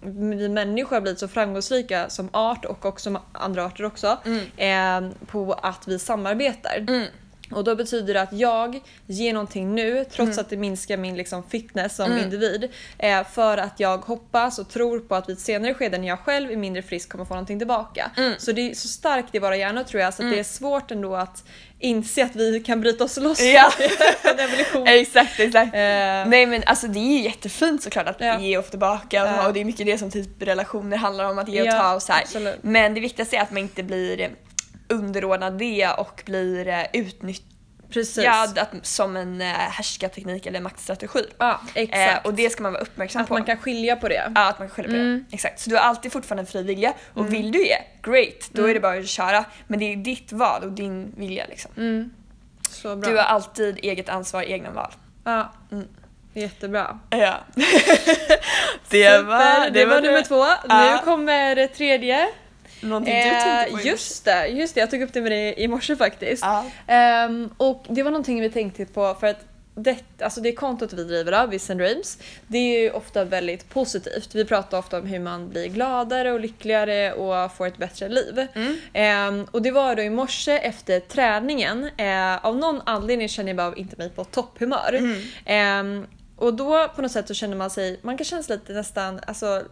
vi 0.00 0.48
människor 0.48 0.96
har 0.96 1.00
blivit 1.00 1.18
så 1.20 1.28
framgångsrika 1.28 2.08
som 2.08 2.28
art 2.32 2.64
och 2.64 2.84
också 2.86 3.20
andra 3.32 3.64
arter 3.64 3.84
också 3.84 4.18
Mm. 4.24 5.06
eh, 5.06 5.12
på 5.26 5.52
att 5.52 5.88
vi 5.88 5.98
samarbetar. 5.98 6.86
Mm. 7.46 7.58
Och 7.58 7.64
då 7.64 7.74
betyder 7.76 8.14
det 8.14 8.20
att 8.20 8.32
jag 8.32 8.80
ger 9.06 9.32
någonting 9.32 9.74
nu 9.74 10.04
trots 10.04 10.28
Mm. 10.32 10.38
att 10.38 10.50
det 10.50 10.56
minskar 10.56 10.96
min 10.96 11.16
liksom, 11.16 11.42
fitness 11.48 11.96
som 11.96 12.18
individ. 12.18 12.70
Eh, 12.98 13.24
för 13.26 13.58
att 13.58 13.80
jag 13.80 13.98
hoppas 13.98 14.58
och 14.58 14.68
tror 14.68 15.00
på 15.00 15.14
att 15.14 15.28
vid 15.28 15.36
ett 15.36 15.42
senare 15.42 15.74
skede 15.74 15.98
när 15.98 16.08
jag 16.08 16.18
själv 16.18 16.50
är 16.50 16.56
mindre 16.56 16.82
frisk 16.82 17.08
kommer 17.08 17.24
få 17.24 17.34
någonting 17.34 17.58
tillbaka. 17.58 18.10
Mm. 18.16 18.32
Så 18.38 18.52
det 18.52 18.70
är 18.70 18.74
så 18.74 18.88
starkt 18.88 19.34
i 19.34 19.38
våra 19.38 19.56
hjärnor 19.56 19.82
tror 19.82 20.02
jag 20.02 20.14
så 20.14 20.22
att 20.24 20.30
det 20.32 20.38
är 20.38 20.44
svårt 20.44 20.90
ändå 20.90 21.16
att 21.16 21.44
inse 21.78 22.24
att 22.24 22.36
vi 22.36 22.60
kan 22.60 22.80
bryta 22.80 23.04
oss 23.04 23.16
loss 23.16 23.40
Ja. 23.42 23.70
från 24.22 24.38
evolution. 24.38 24.86
Exakt, 24.86 25.40
exakt. 25.40 25.74
Eh, 25.74 25.80
Nej 25.80 26.46
men 26.46 26.62
alltså 26.66 26.86
det 26.86 26.98
är 26.98 27.12
ju 27.18 27.20
jättefint 27.22 27.82
såklart 27.82 28.06
att 28.06 28.16
Ja. 28.20 28.40
ge 28.40 28.58
och 28.58 28.64
få 28.64 28.70
tillbaka 28.70 29.22
och, 29.22 29.28
Ja. 29.28 29.46
och 29.46 29.52
det 29.52 29.60
är 29.60 29.64
mycket 29.64 29.86
det 29.86 29.98
som 29.98 30.10
typ 30.10 30.42
relationer 30.42 30.96
handlar 30.96 31.24
om, 31.24 31.38
att 31.38 31.48
ge 31.48 31.60
och 31.60 31.66
Ja, 31.66 31.72
ta 31.72 31.94
och 31.94 32.02
så. 32.02 32.12
Men 32.62 32.94
det 32.94 33.00
viktigaste 33.00 33.36
är 33.36 33.40
att 33.42 33.50
man 33.50 33.58
inte 33.62 33.82
blir 33.82 34.30
underordnad 34.88 35.58
det 35.58 35.88
och 35.98 36.22
blir 36.26 36.68
eh, 36.68 36.82
utnyttjad 36.92 37.52
Precis. 37.90 38.26
att, 38.26 38.68
som 38.82 39.16
en 39.16 39.40
eh, 39.40 39.46
härskarteknik 39.46 40.46
eller 40.46 40.60
maktstrategi. 40.60 41.24
Ja, 41.38 41.60
Eh, 41.74 41.82
exakt. 41.82 42.26
och 42.26 42.34
det 42.34 42.50
ska 42.50 42.62
man 42.62 42.72
vara 42.72 42.82
uppmärksam 42.82 43.22
att 43.22 43.28
på. 43.28 43.34
man 43.34 43.44
kan 43.44 43.58
skilja 43.58 43.96
på 43.96 44.08
det. 44.08 44.32
Ja, 44.34 44.48
att 44.48 44.58
man 44.58 44.68
kan 44.68 44.74
skylla 44.74 44.88
på 44.88 44.94
Mm. 44.94 45.24
det. 45.30 45.34
Exakt. 45.34 45.60
Så 45.60 45.70
du 45.70 45.76
har 45.76 45.82
alltid 45.82 46.12
fortfarande 46.12 46.42
en 46.42 46.46
fri 46.46 46.62
vilja 46.62 46.92
och 47.14 47.32
vill 47.32 47.52
du 47.52 47.66
ge, 47.66 47.76
great, 48.02 48.48
då 48.52 48.64
är 48.68 48.74
det 48.74 48.80
bara 48.80 48.98
att 48.98 49.08
köra. 49.08 49.44
Men 49.66 49.78
det 49.78 49.92
är 49.92 49.96
ditt 49.96 50.32
val 50.32 50.62
och 50.62 50.72
din 50.72 51.12
vilja 51.16 51.46
liksom. 51.48 51.70
Mm. 51.76 52.10
Så 52.70 52.96
bra. 52.96 53.10
Du 53.10 53.16
har 53.16 53.24
alltid 53.24 53.78
eget 53.82 54.08
ansvar, 54.08 54.42
egna 54.42 54.70
val. 54.70 54.92
Ja. 55.24 55.52
Mm. 55.72 55.88
Jättebra. 56.34 56.98
Ja. 57.10 57.34
Super, 58.90 59.70
det, 59.70 59.84
var 59.86 60.00
nummer 60.00 60.22
två. 60.22 60.44
Ja. 60.68 60.90
Nu 60.92 61.04
kommer 61.04 61.54
det 61.56 61.68
tredje. 61.68 62.28
Någonting 62.88 63.14
du 63.14 63.22
tänkte 63.22 63.70
på 63.70 63.78
Eh, 63.78 63.86
i 63.86 63.88
just 63.88 64.24
det, 64.24 64.46
just 64.46 64.74
det, 64.74 64.80
jag 64.80 64.90
tog 64.90 65.02
upp 65.02 65.12
det 65.12 65.20
med 65.20 65.32
dig 65.32 65.54
i 65.56 65.68
morse 65.68 65.96
faktiskt. 65.96 66.42
Ja. 66.42 66.64
Ehm, 66.86 67.50
och 67.56 67.84
det 67.88 68.02
var 68.02 68.10
någonting 68.10 68.40
vi 68.40 68.50
tänkte 68.50 68.86
på 68.86 69.16
för 69.20 69.26
att 69.26 69.44
det, 69.78 69.96
alltså 70.20 70.40
det 70.40 70.52
kontot 70.52 70.92
vi 70.92 71.04
driver 71.04 71.32
av, 71.32 71.50
Viss 71.50 71.70
and 71.70 71.80
Dreams, 71.80 72.18
det 72.46 72.58
är 72.58 72.82
ju 72.82 72.90
ofta 72.90 73.24
väldigt 73.24 73.68
positivt. 73.68 74.34
Vi 74.34 74.44
pratar 74.44 74.78
ofta 74.78 74.98
om 74.98 75.06
hur 75.06 75.20
man 75.20 75.48
blir 75.48 75.66
gladare 75.66 76.32
och 76.32 76.40
lyckligare 76.40 77.12
och 77.12 77.52
får 77.52 77.66
ett 77.66 77.76
bättre 77.76 78.08
liv. 78.08 78.46
Mm. 78.54 78.76
Ehm, 78.92 79.46
och 79.50 79.62
det 79.62 79.70
var 79.70 79.96
då 79.96 80.02
i 80.02 80.10
morse 80.10 80.52
efter 80.52 81.00
träningen, 81.00 81.90
eh, 81.96 82.46
av 82.46 82.56
någon 82.56 82.80
anledning 82.86 83.28
känner 83.28 83.48
jag 83.48 83.56
bara 83.56 83.74
inte 83.74 83.96
mig 83.96 84.10
på 84.10 84.24
topphumör. 84.24 84.92
Mm. 84.92 85.20
Ehm, 85.44 86.06
och 86.36 86.54
då 86.54 86.88
på 86.88 87.02
något 87.02 87.12
sätt 87.12 87.28
så 87.28 87.34
känner 87.34 87.56
man 87.56 87.70
sig, 87.70 88.00
man 88.02 88.16
kan 88.16 88.24
känna 88.24 88.42
sig 88.42 88.56
lite 88.56 88.72
nästan 88.72 89.20
alltså, 89.26 89.62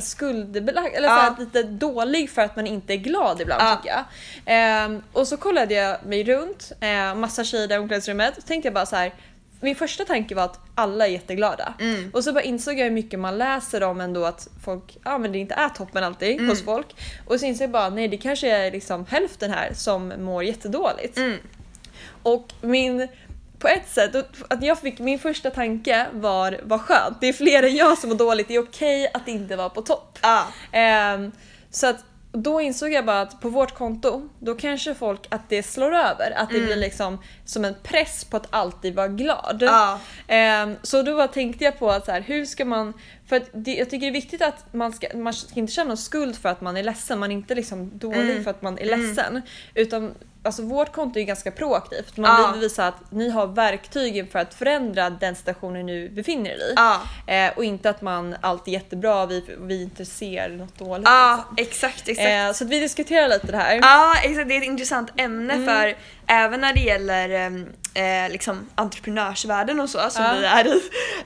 skuldbelagd, 0.00 0.94
eller 0.94 1.08
så 1.08 1.14
här, 1.14 1.30
Ja. 1.30 1.36
lite 1.38 1.62
dålig 1.62 2.30
för 2.30 2.42
att 2.42 2.56
man 2.56 2.66
inte 2.66 2.92
är 2.92 2.96
glad 2.96 3.40
ibland 3.40 3.62
Ja. 3.62 3.76
tycker 3.76 3.94
jag. 3.94 4.04
Ehm, 4.46 5.02
och 5.12 5.28
så 5.28 5.36
kollade 5.36 5.74
jag 5.74 6.06
mig 6.06 6.24
runt, 6.24 6.72
eh, 6.80 7.14
massa 7.14 7.44
tjejer 7.44 7.72
i 7.72 7.78
omklädningsrummet, 7.78 8.38
och 8.38 8.46
tänkte 8.46 8.66
jag 8.66 8.74
bara 8.74 8.86
så 8.86 8.96
här. 8.96 9.14
Min 9.60 9.74
första 9.76 10.04
tanke 10.04 10.34
var 10.34 10.42
att 10.44 10.60
alla 10.74 11.06
är 11.06 11.10
jätteglada. 11.10 11.74
Mm. 11.80 12.10
Och 12.14 12.24
så 12.24 12.32
bara 12.32 12.42
insåg 12.42 12.78
jag 12.78 12.84
hur 12.84 12.90
mycket 12.90 13.18
man 13.20 13.38
läser 13.38 13.82
om 13.82 14.00
ändå 14.00 14.24
att 14.24 14.48
folk, 14.64 14.96
ja 15.04 15.18
men 15.18 15.32
det 15.32 15.38
inte 15.38 15.54
är 15.54 15.68
toppen 15.68 16.04
alltid 16.04 16.34
Mm. 16.36 16.48
hos 16.48 16.64
folk. 16.64 16.86
Och 17.26 17.40
så 17.40 17.46
insåg 17.46 17.62
jag 17.62 17.70
bara, 17.70 17.88
nej 17.88 18.08
det 18.08 18.16
kanske 18.16 18.50
är 18.50 18.70
liksom 18.70 19.06
hälften 19.08 19.50
här 19.50 19.70
som 19.74 20.12
mår 20.18 20.44
jättedåligt. 20.44 21.16
Mm. 21.16 21.38
Och 22.22 22.52
min, 22.60 23.08
på 23.64 23.68
ett 23.68 23.88
sätt, 23.88 24.16
att 24.48 24.62
jag 24.62 24.78
fick, 24.78 24.98
min 24.98 25.18
första 25.18 25.50
tanke 25.50 26.06
var 26.12 26.60
vad 26.62 26.80
skönt, 26.80 27.20
det 27.20 27.28
är 27.28 27.32
fler 27.32 27.62
än 27.62 27.76
jag 27.76 27.98
som 27.98 28.10
mår 28.10 28.16
dåligt, 28.16 28.48
det 28.48 28.54
är 28.54 28.62
okej 28.62 29.10
att 29.14 29.28
inte 29.28 29.56
vara 29.56 29.68
på 29.68 29.82
topp. 29.82 30.18
Ja. 30.22 30.46
Ehm, 30.72 31.32
så 31.70 31.86
att 31.86 32.04
då 32.32 32.60
insåg 32.60 32.92
jag 32.92 33.04
bara 33.04 33.20
att 33.20 33.40
på 33.40 33.48
vårt 33.48 33.74
konto, 33.74 34.28
då 34.38 34.54
kanske 34.54 34.94
folk 34.94 35.20
att 35.28 35.48
det 35.48 35.62
slår 35.62 35.94
över. 35.94 36.32
Att 36.36 36.50
det 36.50 36.60
blir 36.60 36.76
liksom 36.76 37.18
som 37.44 37.64
en 37.64 37.74
press 37.82 38.24
på 38.24 38.36
att 38.36 38.46
alltid 38.50 38.94
vara 38.94 39.08
glad. 39.08 39.58
Ja. 39.60 40.00
Ehm, 40.28 40.76
så 40.82 41.02
då 41.02 41.16
bara 41.16 41.28
tänkte 41.28 41.64
jag 41.64 41.78
på 41.78 41.90
att 41.90 42.04
så 42.06 42.12
här, 42.12 42.20
hur 42.20 42.44
ska 42.44 42.64
man... 42.64 42.92
För 43.28 43.42
det, 43.52 43.74
jag 43.74 43.90
tycker 43.90 44.06
det 44.06 44.10
är 44.10 44.22
viktigt 44.22 44.42
att 44.42 44.74
man 44.74 44.92
ska, 44.92 45.06
man 45.14 45.32
ska 45.32 45.60
inte 45.60 45.72
känna 45.72 45.88
någon 45.88 45.96
skuld 45.96 46.36
för 46.36 46.48
att 46.48 46.60
man 46.60 46.76
är 46.76 46.82
ledsen. 46.82 47.18
Man 47.18 47.30
är 47.30 47.34
inte 47.34 47.54
liksom 47.54 47.98
dålig 47.98 48.30
Mm. 48.30 48.44
för 48.44 48.50
att 48.50 48.62
man 48.62 48.78
är 48.78 48.96
ledsen. 48.96 49.42
Utan 49.74 50.14
alltså, 50.44 50.62
vårt 50.62 50.92
konto 50.92 51.18
är 51.18 51.24
ganska 51.24 51.50
proaktivt. 51.50 52.16
Man 52.16 52.42
Ja. 52.42 52.50
vill 52.52 52.60
visa 52.60 52.86
att 52.88 53.10
ni 53.10 53.30
har 53.30 53.46
verktygen 53.46 54.26
för 54.26 54.38
att 54.38 54.54
förändra 54.54 55.10
den 55.10 55.34
situationen 55.36 55.86
ni 55.86 55.92
nu 55.92 56.08
befinner 56.08 56.50
er 56.50 56.54
i. 56.56 56.72
Ja. 56.76 57.00
Eh, 57.26 57.52
och 57.56 57.64
inte 57.64 57.90
att 57.90 58.02
man 58.02 58.36
alltid 58.40 58.74
är 58.74 58.78
jättebra 58.78 59.26
vi, 59.26 59.44
vi 59.60 59.82
inte 59.82 60.04
ser 60.04 60.48
något 60.48 60.78
dåligt. 60.78 61.08
Ja, 61.08 61.36
liksom. 61.56 61.56
exakt, 61.66 62.08
exakt. 62.08 62.28
Eh, 62.28 62.52
så 62.52 62.64
att 62.64 62.70
vi 62.70 62.80
diskuterar 62.80 63.28
lite 63.28 63.46
det 63.46 63.56
här. 63.58 63.78
Ja, 63.82 64.14
exakt. 64.22 64.48
Det 64.48 64.54
är 64.54 64.58
ett 64.58 64.64
intressant 64.64 65.10
ämne 65.16 65.54
Mm. 65.54 65.66
för 65.66 65.96
även 66.26 66.60
när 66.60 66.72
det 66.74 66.80
gäller 66.80 67.28
ehm, 67.30 67.68
eh, 67.94 68.32
liksom 68.32 68.68
entreprenörsvärlden 68.74 69.80
och 69.80 69.90
så, 69.90 70.10
som 70.10 70.24
Ja. 70.24 70.34
vi 70.40 70.44
är 70.46 70.66
i, 70.66 70.70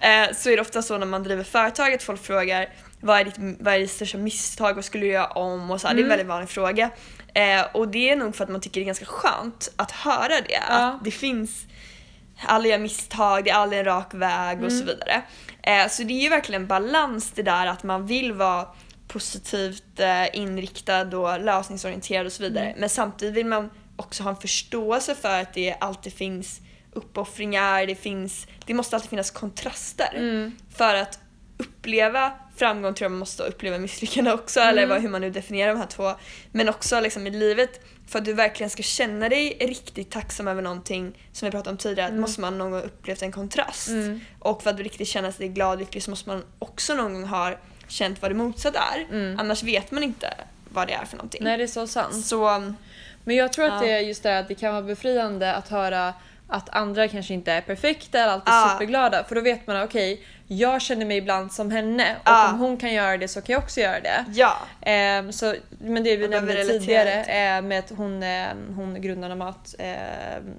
eh, 0.01 0.35
så 0.37 0.51
är 0.51 0.57
det 0.57 0.63
ofta 0.63 0.83
så 0.83 0.99
när 0.99 1.07
man 1.07 1.23
driver 1.23 1.45
företag 1.45 1.95
att 1.95 2.03
folk 2.03 2.23
frågar 2.25 2.69
vad 3.01 3.21
är 3.21 3.25
ditt, 3.25 3.57
vad 3.61 3.75
är 3.75 3.79
ditt 3.79 3.91
största 3.91 4.19
misstag, 4.19 4.75
vad 4.75 4.85
skulle 4.85 5.07
du 5.07 5.13
göra 5.13 5.27
om? 5.27 5.71
Och 5.71 5.81
så 5.81 5.87
här, 5.89 5.95
Det 5.95 5.99
är 6.01 6.03
en 6.03 6.07
Mm. 6.07 6.17
väldigt 6.19 6.27
vanlig 6.29 6.49
fråga. 6.49 6.91
Eh, 7.35 7.65
och 7.75 7.89
det 7.89 8.11
är 8.11 8.17
nog 8.17 8.37
för 8.37 8.45
att 8.45 8.51
man 8.51 8.61
tycker 8.61 8.81
det 8.81 8.85
är 8.85 8.87
ganska 8.87 9.05
skönt 9.07 9.73
att 9.77 9.91
höra 9.91 10.29
det. 10.29 10.53
Ja. 10.69 10.75
Att 10.77 11.05
det 11.05 11.11
finns 11.11 11.67
alla 12.47 12.67
gör 12.69 12.79
misstag, 12.79 13.45
det 13.45 13.51
är 13.51 13.55
aldrig 13.55 13.79
en 13.79 13.85
rak 13.85 14.15
väg 14.15 14.65
och 14.65 14.73
så 14.73 14.83
Mm. 14.83 14.87
vidare. 14.87 15.23
Eh, 15.63 15.89
så 15.89 16.03
det 16.03 16.13
är 16.15 16.23
ju 16.23 16.29
verkligen 16.29 16.67
balans 16.67 17.33
det 17.35 17.43
där 17.43 17.67
att 17.67 17.83
man 17.83 18.07
vill 18.07 18.33
vara 18.33 18.67
positivt 19.09 20.01
eh, 20.01 20.37
inriktad 20.39 21.17
och 21.19 21.41
lösningsorienterad 21.41 22.27
och 22.27 22.33
så 22.33 22.43
vidare. 22.43 22.65
Mm. 22.67 22.81
Men 22.81 22.89
samtidigt 22.89 23.35
vill 23.35 23.47
man 23.47 23.71
också 23.97 24.23
ha 24.23 24.31
en 24.31 24.37
förståelse 24.37 25.15
för 25.15 25.41
att 25.41 25.55
det 25.55 25.75
alltid 25.81 26.13
finns 26.13 26.61
uppoffringar, 26.93 27.87
det 27.87 27.95
finns, 27.95 28.47
det 28.67 28.75
måste 28.75 28.97
alltid 28.97 29.11
finnas 29.11 29.31
kontraster. 29.31 30.13
Mm. 30.17 30.57
För 30.77 30.95
att 30.95 31.19
uppleva 31.59 32.33
framgång 32.59 32.95
tror 32.95 33.05
jag 33.05 33.11
man 33.11 33.19
måste 33.19 33.43
uppleva 33.43 33.79
misslyckande 33.79 34.33
också, 34.33 34.61
eller 34.61 34.87
vad, 34.87 35.01
hur 35.03 35.09
man 35.09 35.21
nu 35.21 35.31
definierar 35.31 35.73
de 35.73 35.79
här 35.79 35.87
två. 35.87 36.15
Men 36.53 36.69
också 36.69 37.01
liksom 37.01 37.27
i 37.27 37.31
livet, 37.31 37.81
för 38.09 38.19
att 38.19 38.25
du 38.25 38.33
verkligen 38.33 38.71
ska 38.71 38.83
känna 38.83 39.29
dig 39.29 39.57
riktigt 39.61 40.11
tacksam 40.11 40.49
över 40.49 40.63
någonting, 40.63 41.19
som 41.33 41.47
vi 41.47 41.51
pratade 41.53 41.71
om 41.71 41.77
tidigare, 41.77 42.09
att 42.09 42.15
måste 42.21 42.41
man 42.41 42.59
någon 42.59 42.71
gång 42.71 42.83
upplevt 42.83 43.23
en 43.23 43.33
kontrast. 43.33 43.89
Mm. 43.89 44.21
Och 44.39 44.63
för 44.63 44.71
att 44.71 44.77
du 44.77 44.83
riktigt 44.83 45.09
känna 45.09 45.33
sig 45.33 45.49
glad 45.49 45.73
och 45.73 45.79
lycklig 45.79 46.03
så 46.03 46.11
måste 46.11 46.29
man 46.29 46.45
också 46.59 46.95
någon 46.95 47.13
gång 47.13 47.25
ha 47.25 47.53
känt 47.89 48.23
vad 48.23 48.31
det 48.31 48.35
motsatta 48.35 48.79
är. 48.95 49.01
Mm. 49.11 49.39
Annars 49.41 49.63
vet 49.63 49.91
man 49.91 50.03
inte 50.03 50.35
vad 50.69 50.89
det 50.89 50.93
är 50.95 51.05
för 51.05 51.17
någonting. 51.17 51.45
Nej 51.45 51.57
det 51.57 51.63
är 51.63 51.67
så 51.67 51.87
sant. 51.87 52.27
Så, 52.27 52.73
Men 53.25 53.37
jag 53.37 53.53
tror 53.53 53.65
att 53.65 53.73
Ja. 53.73 53.81
det 53.89 53.93
är 53.93 54.01
just 54.01 54.23
det 54.23 54.39
att 54.39 54.49
det 54.49 54.55
kan 54.55 54.73
vara 54.73 54.83
befriande 54.83 55.55
att 55.55 55.69
höra 55.69 56.15
att 56.49 56.69
andra 56.69 57.09
kanske 57.09 57.35
inte 57.35 57.53
är 57.53 57.61
perfekta 57.61 58.19
eller 58.19 58.33
alltid 58.33 58.49
Ja. 58.55 58.71
superglada. 58.73 59.25
För 59.25 59.35
då 59.35 59.41
vet 59.41 59.67
man 59.67 59.83
okej, 59.83 60.25
jag 60.51 60.83
känner 60.83 61.07
mig 61.07 61.17
ibland 61.17 61.53
som 61.53 61.71
henne 61.71 62.17
och 62.17 62.23
Ja. 62.25 62.51
om 62.53 62.59
hon 62.59 62.77
kan 62.77 62.93
göra 62.93 63.17
det 63.17 63.29
så 63.29 63.41
kan 63.41 63.53
jag 63.53 63.63
också 63.63 63.81
göra 63.81 64.01
det. 64.01 64.25
ja. 64.33 64.57
Ehm, 64.81 65.33
så, 65.33 65.55
men 65.79 66.05
det 66.05 66.17
vi 66.17 66.29
behöver 66.29 66.47
nämnde 66.55 66.65
tidigare 66.65 67.25
eh, 67.25 67.63
med 67.63 67.79
att 67.79 67.91
hon, 67.97 68.23
eh, 68.23 68.47
hon 68.77 69.01
grundarna 69.03 69.35
Mat, 69.35 69.75
eh, 69.79 69.89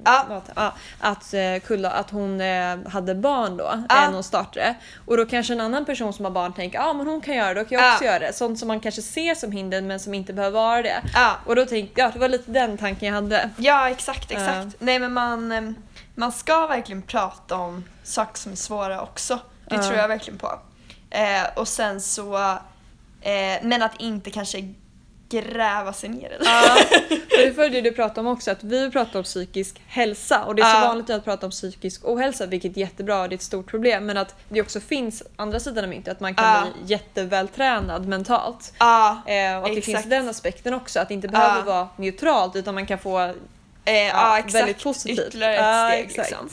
Ja. 0.06 0.26
mat 0.30 0.50
ja, 0.56 0.74
att 1.00 1.34
eh, 1.34 1.60
Kulla, 1.66 1.92
att 1.92 2.10
hon 2.12 2.42
eh, 2.42 2.78
hade 2.88 3.16
barn 3.16 3.58
då 3.58 3.68
eh, 3.72 3.80
när 3.90 4.12
hon 4.14 4.24
startade. 4.24 4.76
Och 5.06 5.18
då 5.18 5.26
kanske 5.26 5.54
en 5.54 5.62
annan 5.62 5.86
person 5.86 6.14
som 6.14 6.26
har 6.26 6.32
barn 6.32 6.54
tänker 6.54 6.80
ah, 6.80 6.94
men 6.94 7.08
hon 7.08 7.22
kan 7.22 7.36
göra 7.36 7.54
det, 7.54 7.60
då 7.64 7.66
kan 7.70 7.80
jag 7.80 7.94
också 7.94 8.06
göra 8.06 8.20
det. 8.20 8.34
Sånt 8.34 8.60
som 8.60 8.68
man 8.68 8.80
kanske 8.80 9.02
ser 9.02 9.36
som 9.36 9.52
hinder 9.52 9.82
men 9.82 10.00
som 10.00 10.14
inte 10.14 10.34
behöver 10.34 10.60
vara 10.60 10.82
det. 10.82 11.02
Och 11.46 11.56
då 11.56 11.66
tänkte 11.66 12.02
jag, 12.02 12.14
det 12.14 12.20
var 12.20 12.30
lite 12.30 12.52
den 12.52 12.78
tanken 12.78 13.08
jag 13.08 13.16
hade. 13.16 13.50
Ja, 13.58 13.90
exakt, 13.90 14.32
exakt. 14.32 14.76
Nej 14.80 15.00
men 15.00 15.14
man, 15.14 15.52
eh, 15.52 15.62
man 16.16 16.32
ska 16.32 16.68
verkligen 16.68 17.02
prata 17.02 17.56
om 17.56 17.84
saker 18.04 18.38
som 18.40 18.52
är 18.52 18.56
svåra 18.56 19.02
också. 19.02 19.40
Det 19.70 19.84
tror 19.84 19.98
jag 19.98 20.08
verkligen 20.08 20.40
på. 20.40 20.60
Eh, 21.10 21.44
och 21.56 21.68
sen 21.68 22.02
så, 22.02 22.38
eh, 23.22 23.58
men 23.64 23.82
att 23.82 24.02
inte 24.02 24.32
kanske 24.32 24.74
gräva 25.32 25.94
sig 25.94 26.10
ner 26.10 26.26
i 26.26 26.38
det. 26.40 26.46
Ja, 26.46 26.78
det 27.38 27.58
var 27.58 27.70
det 27.70 27.82
du 27.82 27.92
pratade 27.92 28.20
om 28.20 28.28
också, 28.28 28.52
att 28.52 28.64
vi 28.64 28.92
pratar 28.92 29.20
om 29.20 29.24
psykisk 29.24 29.82
hälsa 29.88 30.44
och 30.44 30.56
det 30.56 30.62
är 30.62 30.74
så 30.74 30.78
Ja. 30.82 30.88
vanligt 30.88 31.10
att 31.10 31.24
prata 31.24 31.46
om 31.46 31.52
psykisk 31.52 32.02
ohälsa 32.06 32.46
vilket 32.46 32.78
är 32.78 32.82
jättebra 32.82 33.22
och 33.22 33.30
det 33.30 33.34
är 33.34 33.38
ett 33.38 33.42
stort 33.44 33.68
problem 33.68 34.06
men 34.06 34.18
att 34.18 34.36
det 34.50 34.62
också 34.62 34.80
finns 34.80 35.24
andra 35.36 35.60
sidan 35.60 35.84
av 35.84 35.90
myntet, 35.90 36.12
att 36.14 36.20
man 36.20 36.36
kan 36.36 36.46
Ja. 36.46 36.62
bli 36.62 36.94
jättevältränad 36.94 38.08
mentalt. 38.08 38.74
Ja, 38.80 39.22
Eh, 39.28 39.58
och 39.58 39.66
att 39.66 39.66
det 39.66 39.78
Exakt. 39.78 39.86
finns 39.86 40.10
den 40.10 40.30
aspekten 40.30 40.74
också, 40.74 41.00
att 41.00 41.08
det 41.08 41.14
inte 41.14 41.28
behöver 41.28 41.62
vara 41.64 41.88
neutralt 41.98 42.56
utan 42.56 42.74
man 42.76 42.86
kan 42.86 43.00
få 43.00 43.20
eh, 43.86 44.46
väldigt 44.54 44.84
positivt. 44.84 45.20
Ytterligare 45.28 45.56
ett 45.56 46.08
steg 46.08 46.18
liksom. 46.28 46.50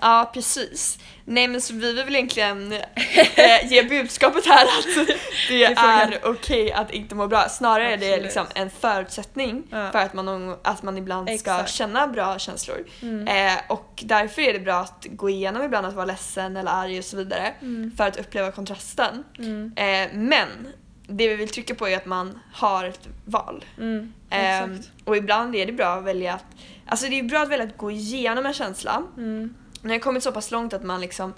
Ja, 0.00 0.30
precis. 0.34 0.98
Nej 1.32 1.48
men 1.48 1.60
så 1.60 1.74
vi 1.74 1.80
vill 1.92 2.04
väl 2.04 2.14
egentligen 2.16 2.72
eh, 2.72 3.66
ge 3.72 3.82
budskapet 3.82 4.46
här 4.46 4.64
att 4.64 5.08
det 5.48 5.64
är 5.64 6.20
okej 6.24 6.72
att 6.72 6.90
inte 6.90 7.14
må 7.14 7.26
bra. 7.26 7.48
Snarare 7.48 7.92
är 7.92 7.96
det 7.96 8.06
Absolut. 8.06 8.22
liksom 8.22 8.46
en 8.54 8.70
förutsättning 8.70 9.62
Ja. 9.70 9.90
för 9.92 9.98
att 9.98 10.14
man, 10.14 10.56
att 10.62 10.82
man 10.82 10.98
ibland 10.98 11.26
ska 11.28 11.34
Exakt. 11.34 11.70
känna 11.70 12.06
bra 12.08 12.38
känslor. 12.38 12.84
Mm. 13.02 13.28
Eh, 13.28 13.60
och 13.68 14.02
därför 14.04 14.42
är 14.42 14.52
det 14.52 14.58
bra 14.58 14.74
att 14.80 15.06
gå 15.10 15.30
igenom 15.30 15.62
ibland 15.62 15.86
att 15.86 15.94
vara 15.94 16.06
ledsen 16.06 16.56
eller 16.56 16.70
arg 16.70 16.98
och 16.98 17.04
så 17.04 17.16
vidare 17.16 17.54
Mm. 17.62 17.92
för 17.96 18.04
att 18.08 18.16
uppleva 18.20 18.52
kontrasten. 18.52 19.24
Mm. 19.38 19.72
Eh, 19.76 20.08
men 20.18 20.48
det 21.06 21.28
vi 21.28 21.36
vill 21.36 21.48
trycka 21.48 21.74
på 21.74 21.88
är 21.88 21.96
att 21.96 22.06
man 22.06 22.38
har 22.52 22.84
ett 22.84 23.08
val. 23.24 23.64
Mm, 23.78 24.12
Ehm, 24.30 24.78
och 25.04 25.16
ibland 25.16 25.56
är 25.56 25.66
det 25.66 25.72
bra 25.72 25.86
att 25.86 26.04
välja 26.04 26.34
att, 26.34 26.44
alltså 26.86 27.06
det 27.06 27.18
är 27.18 27.22
bra 27.22 27.38
att 27.42 27.48
välja 27.48 27.66
att 27.66 27.76
gå 27.76 27.90
igenom 27.90 28.46
en 28.46 28.54
känsla. 28.54 29.02
Mm. 29.80 29.88
När 29.88 29.88
det 29.88 29.94
har 29.94 30.02
kommit 30.02 30.22
så 30.22 30.32
pass 30.32 30.50
långt 30.50 30.72
att 30.72 30.82
man 30.82 31.00
liksom, 31.00 31.34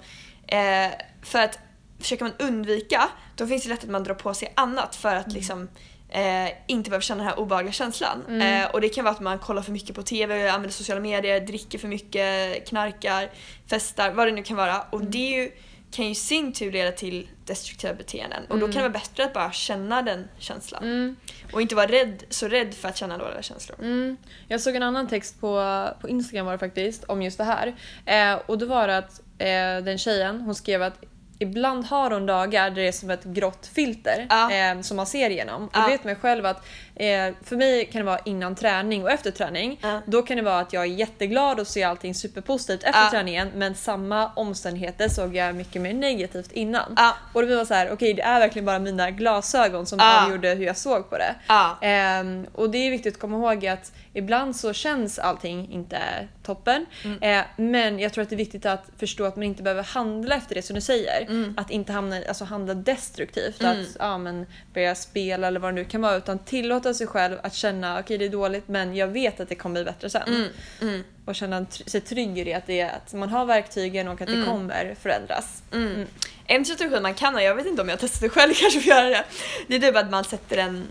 eh, 0.47 0.91
för 1.21 1.39
att 1.39 1.59
försöker 1.99 2.23
man 2.23 2.33
undvika, 2.39 3.09
då 3.35 3.47
finns 3.47 3.63
det 3.63 3.69
lätt 3.69 3.83
att 3.83 3.89
man 3.89 4.03
drar 4.03 4.13
på 4.13 4.33
sig 4.33 4.53
annat 4.55 4.95
för 4.95 5.15
att 5.15 5.33
liksom 5.33 5.69
eh, 6.09 6.49
inte 6.67 6.89
behöva 6.89 7.01
känna 7.01 7.23
den 7.23 7.29
här 7.29 7.39
obehagliga 7.39 7.73
känslan. 7.73 8.23
Mm. 8.27 8.63
Eh, 8.63 8.71
och 8.71 8.81
det 8.81 8.89
kan 8.89 9.03
vara 9.03 9.15
att 9.15 9.21
man 9.21 9.39
kollar 9.39 9.61
för 9.61 9.71
mycket 9.71 9.95
på 9.95 10.03
TV, 10.03 10.49
använder 10.49 10.73
sociala 10.73 11.01
medier, 11.01 11.39
dricker 11.39 11.79
för 11.79 11.87
mycket, 11.87 12.67
knarkar, 12.67 13.29
festar, 13.67 14.11
vad 14.11 14.27
det 14.27 14.31
nu 14.31 14.43
kan 14.43 14.57
vara. 14.57 14.81
Och 14.81 15.03
det 15.03 15.33
är 15.33 15.41
ju, 15.41 15.51
kan 15.93 16.05
ju 16.05 16.11
i 16.11 16.15
sin 16.15 16.53
tur 16.53 16.71
leda 16.71 16.91
till 16.91 17.27
destruktiva 17.45 17.93
beteenden. 17.93 18.45
Och 18.49 18.59
då 18.59 18.65
kan 18.65 18.75
det 18.75 18.81
vara 18.81 18.89
bättre 18.89 19.23
att 19.25 19.33
bara 19.33 19.51
känna 19.51 20.01
den 20.01 20.27
känslan. 20.37 20.83
Mm. 20.83 21.15
Och 21.53 21.61
inte 21.61 21.75
vara 21.75 21.87
rädd, 21.87 22.23
så 22.29 22.47
rädd 22.47 22.73
för 22.73 22.89
att 22.89 22.97
känna 22.97 23.17
dåliga 23.17 23.41
känslor. 23.41 23.77
Mm. 23.81 24.17
Jag 24.47 24.61
såg 24.61 24.75
en 24.75 24.83
annan 24.83 25.07
text 25.07 25.41
på, 25.41 25.87
på 26.01 26.09
Instagram 26.09 26.45
var 26.45 26.53
det 26.53 26.59
faktiskt 26.59 27.03
om 27.03 27.21
just 27.21 27.37
det 27.37 27.43
här. 27.43 27.75
Eh, 28.05 28.39
och 28.45 28.57
då 28.57 28.65
var 28.65 28.87
det 28.87 28.97
att 28.97 29.19
eh, 29.37 29.85
den 29.85 29.97
tjejen 29.97 30.41
hon 30.41 30.55
skrev 30.55 30.83
att 30.83 31.03
ibland 31.39 31.85
har 31.85 32.11
hon 32.11 32.25
dagar 32.25 32.69
där 32.69 32.75
det 32.81 32.87
är 32.87 32.91
som 32.91 33.09
ett 33.09 33.23
grått 33.23 33.69
filter 33.73 34.27
Ja. 34.29 34.51
eh, 34.53 34.81
som 34.81 34.97
man 34.97 35.05
ser 35.05 35.29
igenom. 35.29 35.63
Och 35.67 35.71
Ja. 35.73 35.81
jag 35.81 35.89
vet 35.89 36.03
mig 36.03 36.15
själv 36.15 36.45
att 36.45 36.65
eh, 36.95 37.33
för 37.43 37.55
mig 37.55 37.85
kan 37.85 37.99
det 37.99 38.05
vara 38.05 38.19
innan 38.25 38.55
träning 38.55 39.03
och 39.03 39.11
efter 39.11 39.31
träning. 39.31 39.79
Ja. 39.81 40.01
Då 40.05 40.21
kan 40.21 40.37
det 40.37 40.43
vara 40.43 40.59
att 40.59 40.73
jag 40.73 40.83
är 40.83 40.87
jätteglad 40.87 41.59
och 41.59 41.67
ser 41.67 41.87
allting 41.87 42.15
superpositivt 42.15 42.83
efter 42.83 43.01
Ja. 43.03 43.09
träningen 43.11 43.51
men 43.55 43.75
samma 43.75 44.31
omständigheter 44.35 45.09
såg 45.09 45.35
jag 45.35 45.55
mycket 45.55 45.81
mer 45.81 45.93
negativt 45.93 46.51
innan. 46.51 46.93
Ja. 46.97 47.13
Och 47.33 47.41
då 47.41 47.47
blir 47.47 47.55
man 47.57 47.65
så 47.65 47.73
här: 47.73 47.91
okej 47.91 48.13
det 48.13 48.21
är 48.21 48.39
verkligen 48.39 48.65
bara 48.65 48.79
mina 48.79 49.11
glasögon 49.11 49.85
som 49.85 49.99
Ja. 49.99 50.23
avgjorde 50.25 50.49
hur 50.49 50.65
jag 50.65 50.77
såg 50.77 51.09
på 51.09 51.17
det. 51.17 51.35
Ehm, 51.81 52.47
och 52.53 52.69
det 52.69 52.77
är 52.77 52.91
viktigt 52.91 53.13
att 53.13 53.19
komma 53.19 53.37
ihåg 53.37 53.67
att 53.67 53.91
ibland 54.13 54.55
så 54.55 54.73
känns 54.73 55.19
allting 55.19 55.71
inte 55.73 55.99
toppen. 56.43 56.85
Mm. 57.03 57.21
Eh, 57.39 57.45
men 57.57 57.99
jag 57.99 58.13
tror 58.13 58.21
att 58.21 58.29
det 58.29 58.35
är 58.35 58.37
viktigt 58.37 58.65
att 58.65 58.83
förstå 58.97 59.25
att 59.25 59.35
man 59.35 59.43
inte 59.43 59.63
behöver 59.63 59.83
handla 59.83 60.35
efter 60.35 60.55
det 60.55 60.61
som 60.61 60.75
du 60.75 60.81
säger. 60.81 61.21
Mm. 61.21 61.53
Att 61.57 61.71
inte 61.71 61.91
hamna, 61.93 62.19
alltså 62.27 62.45
handla 62.45 62.73
destruktivt. 62.73 63.63
Att 63.63 63.77
ja, 63.99 64.17
men 64.17 64.45
börja 64.73 64.95
spela 64.95 65.47
eller 65.47 65.59
vad 65.59 65.71
det 65.71 65.75
nu 65.75 65.85
kan 65.85 66.01
vara. 66.01 66.15
Utan 66.15 66.39
tillåta 66.83 66.97
sig 66.97 67.07
själv 67.07 67.37
att 67.43 67.53
känna 67.53 67.99
okej 67.99 68.17
det 68.17 68.25
är 68.25 68.29
dåligt 68.29 68.67
men 68.67 68.95
jag 68.95 69.07
vet 69.07 69.39
att 69.39 69.49
det 69.49 69.55
kommer 69.55 69.73
bli 69.73 69.83
bättre 69.91 70.09
sen. 70.09 70.21
Mm. 70.27 70.47
Mm. 70.81 71.03
Och 71.25 71.35
känna 71.35 71.65
sig 71.85 72.01
trygg 72.01 72.37
i 72.39 72.43
det 72.43 72.53
att, 72.53 72.67
det 72.67 72.79
är, 72.79 72.89
att 72.95 73.13
man 73.13 73.29
har 73.29 73.45
verktygen 73.45 74.07
och 74.07 74.21
att 74.21 74.27
det 74.27 74.45
kommer 74.45 74.95
förändras. 75.01 75.63
Mm. 75.73 76.07
En 76.47 76.65
strategi 76.65 76.99
man 76.99 77.13
kan 77.13 77.33
ha, 77.33 77.41
jag 77.41 77.55
vet 77.55 77.65
inte 77.65 77.81
om 77.81 77.89
jag 77.89 77.99
testat 77.99 78.21
det 78.21 78.29
själv 78.29 78.53
kanske 78.57 78.79
att 78.79 78.85
göra 78.85 79.09
det. 79.09 79.23
Det 79.67 79.75
är 79.75 79.79
typ 79.79 79.95
att 79.95 80.09
man 80.11 80.23
sätter 80.23 80.57
en, 80.57 80.87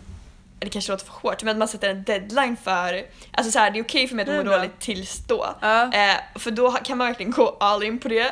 det 0.59 0.69
kanske 0.71 0.93
låter 0.93 1.05
för 1.07 1.13
hårt, 1.13 1.43
men 1.43 1.51
att 1.53 1.59
man 1.59 1.69
sätter 1.69 1.89
en 1.91 2.03
deadline 2.03 2.57
för, 2.65 3.03
alltså 3.33 3.53
så 3.53 3.59
här, 3.59 3.71
det 3.71 3.79
är 3.79 3.83
okej 3.85 4.09
för 4.09 4.17
mig 4.17 4.23
att 4.23 4.37
må 4.37 4.43
bra. 4.43 4.57
dåligt 4.57 4.81
tills 4.81 5.27
då. 5.27 5.55
Ja. 5.61 5.83
Eh, 5.93 6.17
för 6.39 6.51
då 6.51 6.71
kan 6.73 6.99
man 6.99 7.07
verkligen 7.07 7.33
gå 7.33 7.57
all 7.61 7.83
in 7.83 7.99
på 7.99 8.09
det. 8.09 8.27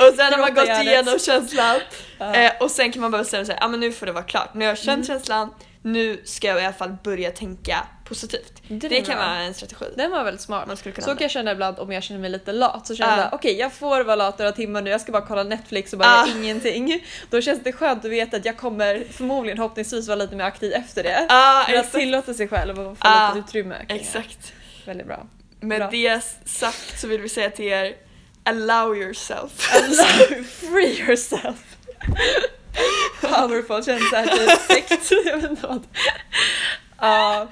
och 0.00 0.14
sen 0.16 0.32
har 0.32 0.38
man 0.38 0.54
gått 0.54 0.68
igenom 0.68 1.18
känslan 1.18 1.80
Ja. 2.18 2.34
eh, 2.34 2.52
och 2.60 2.70
sen 2.70 2.92
kan 2.92 3.02
man 3.02 3.10
bara 3.10 3.22
bestämma 3.22 3.44
sig, 3.44 3.56
ja 3.60 3.64
ah, 3.64 3.68
men 3.68 3.80
nu 3.80 3.92
får 3.92 4.06
det 4.06 4.12
vara 4.12 4.24
klart. 4.24 4.54
Nu 4.54 4.64
har 4.64 4.68
jag 4.70 4.78
känt 4.78 4.88
Mm. 4.96 5.06
känslan, 5.06 5.50
nu 5.86 6.20
ska 6.24 6.46
jag 6.48 6.60
i 6.62 6.64
alla 6.64 6.72
fall 6.74 6.96
börja 7.04 7.30
tänka 7.30 7.86
positivt. 8.04 8.62
Det 8.68 8.88
Det, 8.88 9.00
kan 9.00 9.18
vara 9.18 9.36
en 9.36 9.54
strategi. 9.54 9.84
Den 9.96 10.10
var 10.10 10.24
väldigt 10.24 10.40
smart. 10.40 10.66
Man 10.66 10.76
skulle 10.76 10.92
kunna 10.94 11.04
så 11.04 11.10
kan 11.10 11.22
jag 11.22 11.30
känna 11.30 11.52
ibland 11.52 11.78
om 11.78 11.92
jag 11.92 12.02
känner 12.02 12.20
mig 12.20 12.30
lite 12.30 12.52
lat. 12.52 12.86
Så 12.86 12.96
känner 12.96 13.16
Ja. 13.16 13.22
jag 13.22 13.34
okej 13.34 13.56
jag 13.58 13.72
får 13.72 14.04
vara 14.04 14.16
lat 14.16 14.38
några 14.38 14.52
timmar 14.52 14.82
nu, 14.82 14.90
jag 14.90 15.00
ska 15.00 15.12
bara 15.12 15.26
kolla 15.26 15.42
Netflix 15.42 15.92
och 15.92 15.98
bara 15.98 16.08
Ja. 16.08 16.26
göra 16.28 16.38
ingenting. 16.38 17.04
Då 17.30 17.40
känns 17.40 17.60
det 17.64 17.72
skönt 17.72 18.04
att 18.04 18.10
veta 18.10 18.36
att 18.36 18.44
jag 18.44 18.56
kommer 18.56 19.04
förmodligen 19.10 19.56
förhoppningsvis 19.56 20.08
vara 20.08 20.16
lite 20.16 20.36
mer 20.36 20.44
aktiv 20.44 20.72
efter 20.72 21.02
det. 21.02 21.26
Ja, 21.28 21.64
Men 21.70 21.80
att 21.80 21.92
tillåta 21.92 22.34
sig 22.34 22.48
själv 22.48 22.78
och 22.80 22.98
få 22.98 23.06
Ja, 23.06 23.32
lite 23.34 23.48
utrymme. 23.48 23.76
Exakt. 23.88 24.52
Väldigt 24.86 25.06
bra. 25.06 25.26
Med 25.60 25.78
Bra. 25.80 25.88
det 25.90 26.20
sagt 26.44 27.00
så 27.00 27.06
vill 27.08 27.20
vi 27.20 27.28
säga 27.28 27.50
till 27.50 27.64
er, 27.64 27.94
allow 28.44 28.96
yourself. 28.96 29.52
Free 30.60 31.00
yourself. 31.00 31.56
Powerful 33.20 33.82
såhär 33.84 34.26
typ 34.26 34.60
sekt. 34.60 35.10
Jag 35.24 35.36
vet 35.36 35.50
inte 35.50 35.66
vad. 35.66 35.86
Ja, 37.00 37.46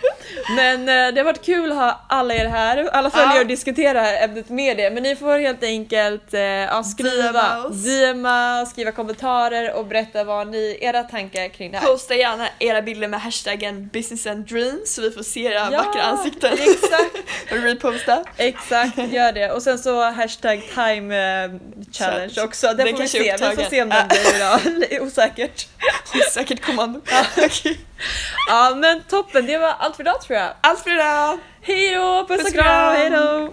men 0.57 0.80
eh, 0.88 1.14
det 1.14 1.20
har 1.20 1.24
varit 1.24 1.44
kul 1.44 1.72
att 1.72 1.78
ha 1.78 2.00
alla 2.09 2.35
er 2.35 2.46
här, 2.46 2.88
alla 2.92 3.11
följare 3.11 3.35
Ja. 3.35 3.40
och 3.40 3.46
diskutera 3.46 4.16
ämnet 4.18 4.48
med 4.48 4.80
er. 4.80 4.90
Men 4.90 5.02
ni 5.02 5.16
får 5.16 5.38
helt 5.38 5.62
enkelt 5.62 6.35
eh, 6.35 6.40
ja, 6.40 6.83
skriva, 6.85 7.70
DMa 7.70 8.66
skriva 8.66 8.92
kommentarer 8.92 9.72
och 9.74 9.87
berätta 9.87 10.24
vad 10.24 10.48
ni, 10.48 10.78
era 10.80 11.02
tankar 11.02 11.48
kring 11.48 11.72
det 11.72 11.78
här. 11.78 11.87
Posta 11.87 12.14
gärna 12.14 12.48
era 12.59 12.83
bilder 12.83 13.09
med 13.09 13.20
hashtaggen 13.20 13.88
business 13.92 14.26
and 14.26 14.44
dreams 14.48 14.94
så 14.94 15.02
vi 15.02 15.11
får 15.11 15.22
se 15.22 15.40
era 15.44 15.68
Ja, 15.72 15.83
vackra 15.83 16.02
ansikten. 16.02 16.52
exakt. 16.52 17.16
och 17.52 17.57
reposta. 17.62 18.24
Exakt, 18.37 18.98
gör 18.98 19.33
det. 19.33 19.50
Och 19.50 19.62
sen 19.62 19.78
så 19.78 20.11
hashtag 20.11 20.62
time 20.74 21.44
eh, 21.44 21.50
challenge 21.92 22.30
Så- 22.35 22.44
också. 22.44 22.66
Det 22.66 22.74
den 22.85 22.88
får 22.96 23.02
vi 23.02 23.09
se. 23.09 23.18
Vi 23.48 23.57
får 23.57 23.70
se 23.70 23.83
om 23.83 23.88
den 23.88 24.09
blir 24.09 24.37
idag. 24.37 25.02
Osäkert. 25.02 25.66
Säkert 26.33 26.61
kommando. 26.66 27.00
Okej. 27.37 27.78
Ja 28.48 28.74
men 28.76 29.02
toppen, 29.02 29.46
det 29.46 29.59
var 29.59 29.74
allt 29.78 29.96
för 29.96 30.02
idag 30.02 30.20
tror 30.20 30.38
jag. 30.38 30.50
Allt 30.61 30.80
för 30.80 30.90
idag! 30.90 31.38
Hej 31.62 31.94
då, 31.94 32.26
puss 32.28 32.44
och 32.46 32.52
kram, 32.52 32.94
hej 32.96 33.11
då! 33.11 33.52